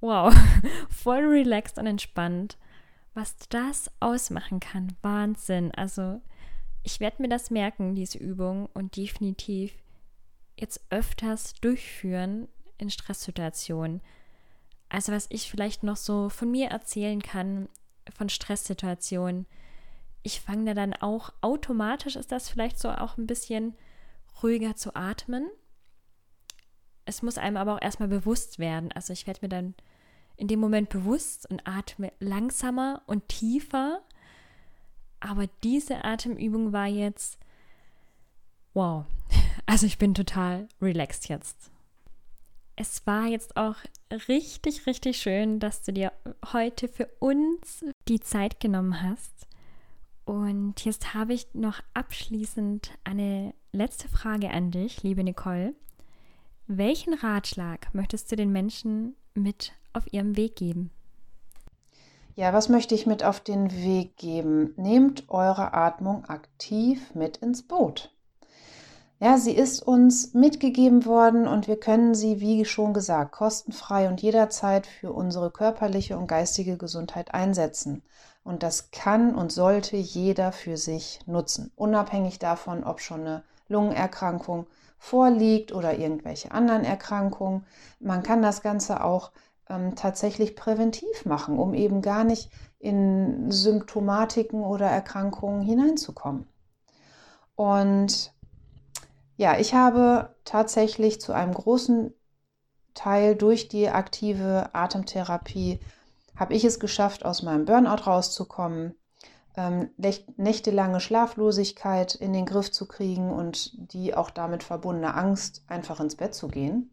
wow, 0.00 0.34
voll 0.88 1.24
relaxed 1.26 1.78
und 1.78 1.86
entspannt. 1.86 2.56
Was 3.14 3.36
das 3.48 3.90
ausmachen 4.00 4.60
kann, 4.60 4.96
Wahnsinn. 5.02 5.72
Also 5.74 6.20
ich 6.82 7.00
werde 7.00 7.22
mir 7.22 7.28
das 7.28 7.50
merken, 7.50 7.94
diese 7.94 8.18
Übung, 8.18 8.66
und 8.72 8.96
definitiv 8.96 9.72
jetzt 10.56 10.80
öfters 10.90 11.54
durchführen 11.54 12.48
in 12.78 12.90
Stresssituationen. 12.90 14.00
Also 14.88 15.12
was 15.12 15.26
ich 15.30 15.50
vielleicht 15.50 15.82
noch 15.82 15.96
so 15.96 16.28
von 16.28 16.50
mir 16.50 16.68
erzählen 16.68 17.22
kann, 17.22 17.68
von 18.16 18.28
Stresssituationen. 18.28 19.46
Ich 20.22 20.40
fange 20.40 20.66
da 20.66 20.74
dann 20.74 20.94
auch 20.94 21.32
automatisch, 21.40 22.16
ist 22.16 22.32
das 22.32 22.48
vielleicht 22.48 22.78
so 22.78 22.90
auch 22.90 23.16
ein 23.16 23.26
bisschen 23.26 23.74
ruhiger 24.42 24.76
zu 24.76 24.94
atmen. 24.94 25.48
Es 27.04 27.22
muss 27.22 27.38
einem 27.38 27.56
aber 27.56 27.74
auch 27.74 27.82
erstmal 27.82 28.08
bewusst 28.08 28.58
werden. 28.58 28.92
Also 28.92 29.12
ich 29.12 29.26
werde 29.26 29.40
mir 29.42 29.48
dann 29.48 29.74
in 30.40 30.48
dem 30.48 30.58
Moment 30.58 30.88
bewusst 30.88 31.48
und 31.50 31.66
atme 31.66 32.12
langsamer 32.18 33.02
und 33.06 33.28
tiefer. 33.28 34.00
Aber 35.20 35.46
diese 35.62 36.02
Atemübung 36.02 36.72
war 36.72 36.86
jetzt, 36.86 37.38
wow, 38.72 39.04
also 39.66 39.86
ich 39.86 39.98
bin 39.98 40.14
total 40.14 40.66
relaxed 40.80 41.28
jetzt. 41.28 41.70
Es 42.74 43.06
war 43.06 43.26
jetzt 43.26 43.58
auch 43.58 43.76
richtig, 44.28 44.86
richtig 44.86 45.18
schön, 45.18 45.60
dass 45.60 45.82
du 45.82 45.92
dir 45.92 46.10
heute 46.54 46.88
für 46.88 47.06
uns 47.18 47.84
die 48.08 48.20
Zeit 48.20 48.58
genommen 48.60 49.02
hast. 49.02 49.46
Und 50.24 50.82
jetzt 50.86 51.12
habe 51.12 51.34
ich 51.34 51.48
noch 51.52 51.80
abschließend 51.92 52.92
eine 53.04 53.52
letzte 53.72 54.08
Frage 54.08 54.50
an 54.50 54.70
dich, 54.70 55.02
liebe 55.02 55.22
Nicole. 55.22 55.74
Welchen 56.66 57.12
Ratschlag 57.12 57.92
möchtest 57.92 58.32
du 58.32 58.36
den 58.36 58.52
Menschen 58.52 59.16
mit 59.34 59.72
auf 59.92 60.12
ihrem 60.12 60.36
Weg 60.36 60.56
geben? 60.56 60.90
Ja, 62.36 62.52
was 62.52 62.68
möchte 62.68 62.94
ich 62.94 63.06
mit 63.06 63.24
auf 63.24 63.40
den 63.40 63.70
Weg 63.70 64.16
geben? 64.16 64.72
Nehmt 64.76 65.28
eure 65.28 65.74
Atmung 65.74 66.24
aktiv 66.24 67.14
mit 67.14 67.38
ins 67.38 67.62
Boot. 67.62 68.14
Ja, 69.18 69.36
sie 69.36 69.52
ist 69.52 69.82
uns 69.82 70.32
mitgegeben 70.32 71.04
worden 71.04 71.46
und 71.46 71.68
wir 71.68 71.78
können 71.78 72.14
sie, 72.14 72.40
wie 72.40 72.64
schon 72.64 72.94
gesagt, 72.94 73.32
kostenfrei 73.32 74.08
und 74.08 74.22
jederzeit 74.22 74.86
für 74.86 75.12
unsere 75.12 75.50
körperliche 75.50 76.16
und 76.16 76.26
geistige 76.26 76.78
Gesundheit 76.78 77.34
einsetzen. 77.34 78.02
Und 78.44 78.62
das 78.62 78.90
kann 78.90 79.34
und 79.34 79.52
sollte 79.52 79.98
jeder 79.98 80.52
für 80.52 80.78
sich 80.78 81.20
nutzen, 81.26 81.70
unabhängig 81.76 82.38
davon, 82.38 82.82
ob 82.82 83.00
schon 83.00 83.20
eine 83.20 83.42
Lungenerkrankung 83.68 84.66
vorliegt 84.98 85.72
oder 85.72 85.98
irgendwelche 85.98 86.52
anderen 86.52 86.84
Erkrankungen. 86.84 87.66
Man 87.98 88.22
kann 88.22 88.40
das 88.40 88.62
Ganze 88.62 89.04
auch 89.04 89.32
ähm, 89.70 89.94
tatsächlich 89.94 90.56
präventiv 90.56 91.24
machen, 91.24 91.58
um 91.58 91.72
eben 91.72 92.02
gar 92.02 92.24
nicht 92.24 92.50
in 92.78 93.50
Symptomatiken 93.50 94.62
oder 94.62 94.86
Erkrankungen 94.86 95.62
hineinzukommen. 95.62 96.46
Und 97.54 98.34
ja, 99.36 99.58
ich 99.58 99.74
habe 99.74 100.34
tatsächlich 100.44 101.20
zu 101.20 101.32
einem 101.32 101.54
großen 101.54 102.12
Teil 102.94 103.36
durch 103.36 103.68
die 103.68 103.88
aktive 103.88 104.70
Atemtherapie 104.74 105.80
habe 106.36 106.54
ich 106.54 106.64
es 106.64 106.80
geschafft, 106.80 107.24
aus 107.24 107.42
meinem 107.42 107.66
Burnout 107.66 108.06
rauszukommen, 108.06 108.94
ähm, 109.56 109.90
nächtelange 110.36 111.00
Schlaflosigkeit 111.00 112.14
in 112.14 112.32
den 112.32 112.46
Griff 112.46 112.72
zu 112.72 112.86
kriegen 112.86 113.30
und 113.30 113.72
die 113.92 114.14
auch 114.14 114.30
damit 114.30 114.62
verbundene 114.62 115.14
Angst, 115.14 115.64
einfach 115.68 116.00
ins 116.00 116.16
Bett 116.16 116.34
zu 116.34 116.48
gehen 116.48 116.90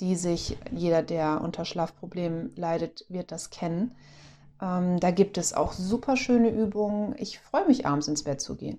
die 0.00 0.16
sich, 0.16 0.58
jeder, 0.70 1.02
der 1.02 1.40
unter 1.42 1.64
Schlafproblemen 1.64 2.54
leidet, 2.56 3.04
wird 3.08 3.32
das 3.32 3.50
kennen. 3.50 3.94
Ähm, 4.60 5.00
da 5.00 5.10
gibt 5.10 5.38
es 5.38 5.52
auch 5.52 5.72
super 5.72 6.16
schöne 6.16 6.50
Übungen. 6.50 7.14
Ich 7.18 7.38
freue 7.40 7.66
mich, 7.66 7.86
abends 7.86 8.08
ins 8.08 8.24
Bett 8.24 8.40
zu 8.40 8.56
gehen. 8.56 8.78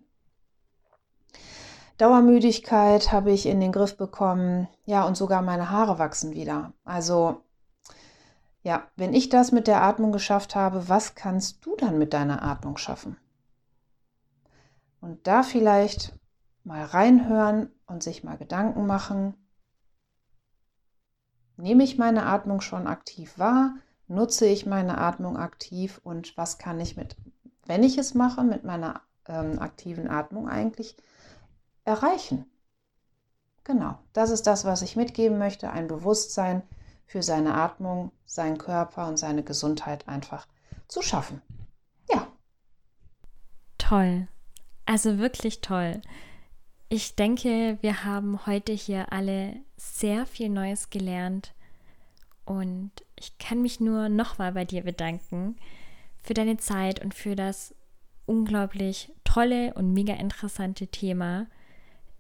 Dauermüdigkeit 1.97 3.11
habe 3.11 3.31
ich 3.31 3.45
in 3.45 3.59
den 3.59 3.71
Griff 3.71 3.95
bekommen. 3.95 4.67
Ja, 4.85 5.05
und 5.05 5.15
sogar 5.15 5.41
meine 5.41 5.69
Haare 5.69 5.99
wachsen 5.99 6.31
wieder. 6.31 6.73
Also, 6.83 7.43
ja, 8.63 8.87
wenn 8.95 9.13
ich 9.13 9.29
das 9.29 9.51
mit 9.51 9.67
der 9.67 9.83
Atmung 9.83 10.11
geschafft 10.11 10.55
habe, 10.55 10.89
was 10.89 11.15
kannst 11.15 11.65
du 11.65 11.75
dann 11.75 11.97
mit 11.97 12.13
deiner 12.13 12.41
Atmung 12.41 12.77
schaffen? 12.77 13.17
Und 14.99 15.27
da 15.27 15.43
vielleicht 15.43 16.13
mal 16.63 16.83
reinhören 16.83 17.69
und 17.87 18.03
sich 18.03 18.23
mal 18.23 18.37
Gedanken 18.37 18.85
machen, 18.85 19.35
Nehme 21.61 21.83
ich 21.83 21.99
meine 21.99 22.25
Atmung 22.25 22.59
schon 22.59 22.87
aktiv 22.87 23.37
wahr? 23.37 23.75
Nutze 24.07 24.47
ich 24.47 24.65
meine 24.65 24.97
Atmung 24.97 25.37
aktiv? 25.37 26.01
Und 26.03 26.35
was 26.35 26.57
kann 26.57 26.79
ich 26.79 26.97
mit, 26.97 27.15
wenn 27.67 27.83
ich 27.83 27.99
es 27.99 28.15
mache, 28.15 28.43
mit 28.43 28.63
meiner 28.63 29.01
ähm, 29.27 29.59
aktiven 29.59 30.09
Atmung 30.09 30.49
eigentlich 30.49 30.97
erreichen? 31.85 32.45
Genau, 33.63 33.99
das 34.11 34.31
ist 34.31 34.47
das, 34.47 34.65
was 34.65 34.81
ich 34.81 34.95
mitgeben 34.95 35.37
möchte. 35.37 35.69
Ein 35.69 35.87
Bewusstsein 35.87 36.63
für 37.05 37.21
seine 37.21 37.53
Atmung, 37.53 38.11
seinen 38.25 38.57
Körper 38.57 39.07
und 39.07 39.17
seine 39.17 39.43
Gesundheit 39.43 40.07
einfach 40.07 40.47
zu 40.87 41.03
schaffen. 41.03 41.43
Ja. 42.11 42.25
Toll. 43.77 44.27
Also 44.87 45.19
wirklich 45.19 45.61
toll. 45.61 46.01
Ich 46.93 47.15
denke, 47.15 47.77
wir 47.79 48.03
haben 48.03 48.45
heute 48.45 48.73
hier 48.73 49.13
alle 49.13 49.55
sehr 49.77 50.25
viel 50.25 50.49
Neues 50.49 50.89
gelernt. 50.89 51.53
Und 52.43 52.91
ich 53.15 53.37
kann 53.37 53.61
mich 53.61 53.79
nur 53.79 54.09
nochmal 54.09 54.51
bei 54.51 54.65
dir 54.65 54.83
bedanken 54.83 55.55
für 56.21 56.33
deine 56.33 56.57
Zeit 56.57 57.01
und 57.01 57.13
für 57.13 57.37
das 57.37 57.73
unglaublich 58.25 59.09
tolle 59.23 59.73
und 59.75 59.93
mega 59.93 60.15
interessante 60.15 60.87
Thema, 60.87 61.47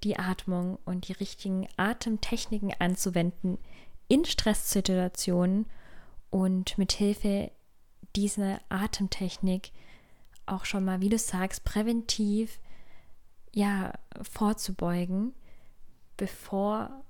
die 0.05 0.17
Atmung 0.17 0.79
und 0.85 1.09
die 1.09 1.13
richtigen 1.13 1.67
Atemtechniken 1.75 2.71
anzuwenden 2.79 3.57
in 4.07 4.23
Stresssituationen 4.23 5.65
und 6.29 6.77
mit 6.77 6.93
Hilfe 6.93 7.51
dieser 8.15 8.61
Atemtechnik 8.69 9.73
auch 10.45 10.63
schon 10.63 10.85
mal, 10.85 11.01
wie 11.01 11.09
du 11.09 11.17
sagst, 11.17 11.65
präventiv 11.65 12.57
ja, 13.53 13.93
vorzubeugen, 14.21 15.33
bevor 16.17 17.03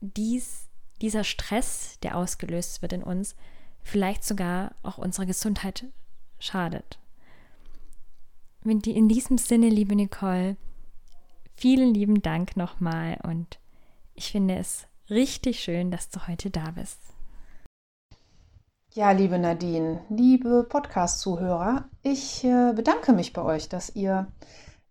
dies, 0.00 0.68
dieser 1.00 1.24
Stress, 1.24 1.98
der 2.02 2.16
ausgelöst 2.16 2.82
wird 2.82 2.92
in 2.92 3.02
uns, 3.02 3.34
vielleicht 3.82 4.24
sogar 4.24 4.74
auch 4.82 4.98
unserer 4.98 5.26
Gesundheit 5.26 5.86
schadet. 6.38 6.98
In 8.64 9.08
diesem 9.08 9.38
Sinne, 9.38 9.68
liebe 9.68 9.96
Nicole, 9.96 10.56
vielen 11.54 11.94
lieben 11.94 12.22
Dank 12.22 12.56
nochmal 12.56 13.18
und 13.22 13.58
ich 14.14 14.32
finde 14.32 14.56
es 14.56 14.86
richtig 15.08 15.60
schön, 15.60 15.90
dass 15.90 16.10
du 16.10 16.26
heute 16.26 16.50
da 16.50 16.72
bist. 16.72 16.98
Ja, 18.94 19.12
liebe 19.12 19.38
Nadine, 19.38 20.00
liebe 20.08 20.66
Podcast-Zuhörer, 20.68 21.88
ich 22.02 22.42
äh, 22.44 22.72
bedanke 22.74 23.12
mich 23.12 23.32
bei 23.32 23.42
euch, 23.42 23.68
dass 23.68 23.94
ihr 23.94 24.26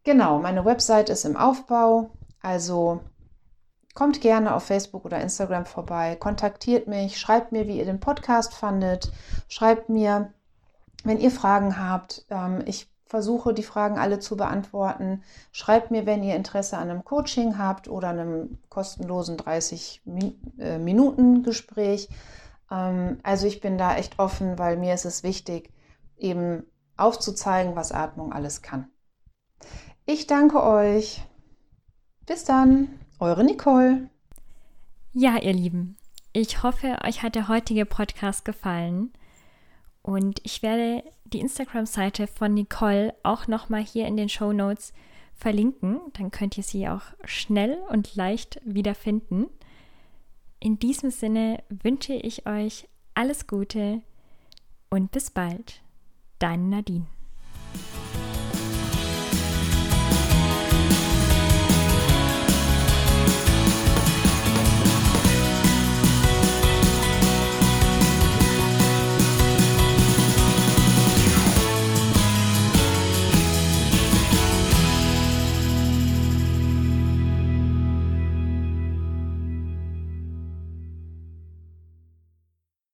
Genau, 0.03 0.39
meine 0.39 0.65
Website 0.65 1.11
ist 1.11 1.25
im 1.25 1.37
Aufbau, 1.37 2.09
also 2.41 3.01
kommt 3.93 4.19
gerne 4.19 4.55
auf 4.55 4.63
Facebook 4.63 5.05
oder 5.05 5.21
Instagram 5.21 5.67
vorbei, 5.67 6.15
kontaktiert 6.15 6.87
mich, 6.87 7.19
schreibt 7.19 7.51
mir, 7.51 7.67
wie 7.67 7.77
ihr 7.77 7.85
den 7.85 7.99
Podcast 7.99 8.55
fandet, 8.55 9.11
schreibt 9.47 9.89
mir, 9.89 10.33
wenn 11.03 11.19
ihr 11.19 11.31
Fragen 11.31 11.77
habt, 11.77 12.25
ähm, 12.29 12.63
ich 12.65 12.89
versuche 13.05 13.53
die 13.53 13.63
Fragen 13.63 13.99
alle 13.99 14.17
zu 14.19 14.35
beantworten. 14.35 15.21
Schreibt 15.51 15.91
mir, 15.91 16.07
wenn 16.07 16.23
ihr 16.23 16.35
Interesse 16.35 16.77
an 16.77 16.89
einem 16.89 17.03
Coaching 17.03 17.59
habt 17.59 17.87
oder 17.87 18.09
einem 18.09 18.57
kostenlosen 18.69 19.37
30 19.37 20.01
äh. 20.57 20.71
Ähm, 22.71 23.19
also 23.21 23.45
ich 23.45 23.61
bin 23.61 23.77
da 23.77 23.95
echt 23.95 24.17
offen, 24.17 24.57
weil 24.57 24.77
mir 24.77 24.95
ist 24.95 25.05
es 25.05 25.21
wichtig, 25.21 25.71
eben 26.17 26.63
aufzuzeigen, 26.97 27.75
was 27.75 27.91
Atmung 27.91 28.33
alles 28.33 28.63
kann. 28.63 28.87
Ich 30.05 30.25
danke 30.25 30.63
euch. 30.63 31.21
Bis 32.25 32.45
dann, 32.45 32.99
eure 33.19 33.43
Nicole. 33.43 34.09
Ja, 35.11 35.37
ihr 35.37 35.53
Lieben, 35.53 35.97
ich 36.31 36.63
hoffe, 36.63 36.97
euch 37.05 37.21
hat 37.21 37.35
der 37.35 37.47
heutige 37.47 37.85
Podcast 37.85 38.43
gefallen. 38.43 39.13
Und 40.03 40.41
ich 40.43 40.61
werde 40.61 41.03
die 41.23 41.39
Instagram-Seite 41.39 42.27
von 42.27 42.53
Nicole 42.53 43.15
auch 43.23 43.47
nochmal 43.47 43.83
hier 43.83 44.05
in 44.05 44.17
den 44.17 44.29
Show 44.29 44.53
Notes 44.53 44.93
verlinken. 45.33 45.99
Dann 46.13 46.29
könnt 46.29 46.57
ihr 46.57 46.63
sie 46.63 46.87
auch 46.87 47.03
schnell 47.23 47.79
und 47.89 48.15
leicht 48.15 48.59
wiederfinden. 48.63 49.47
In 50.59 50.77
diesem 50.77 51.09
Sinne 51.09 51.63
wünsche 51.69 52.13
ich 52.13 52.45
euch 52.45 52.87
alles 53.15 53.47
Gute 53.47 54.01
und 54.89 55.11
bis 55.11 55.31
bald. 55.31 55.81
Deine 56.39 56.63
Nadine. 56.63 57.07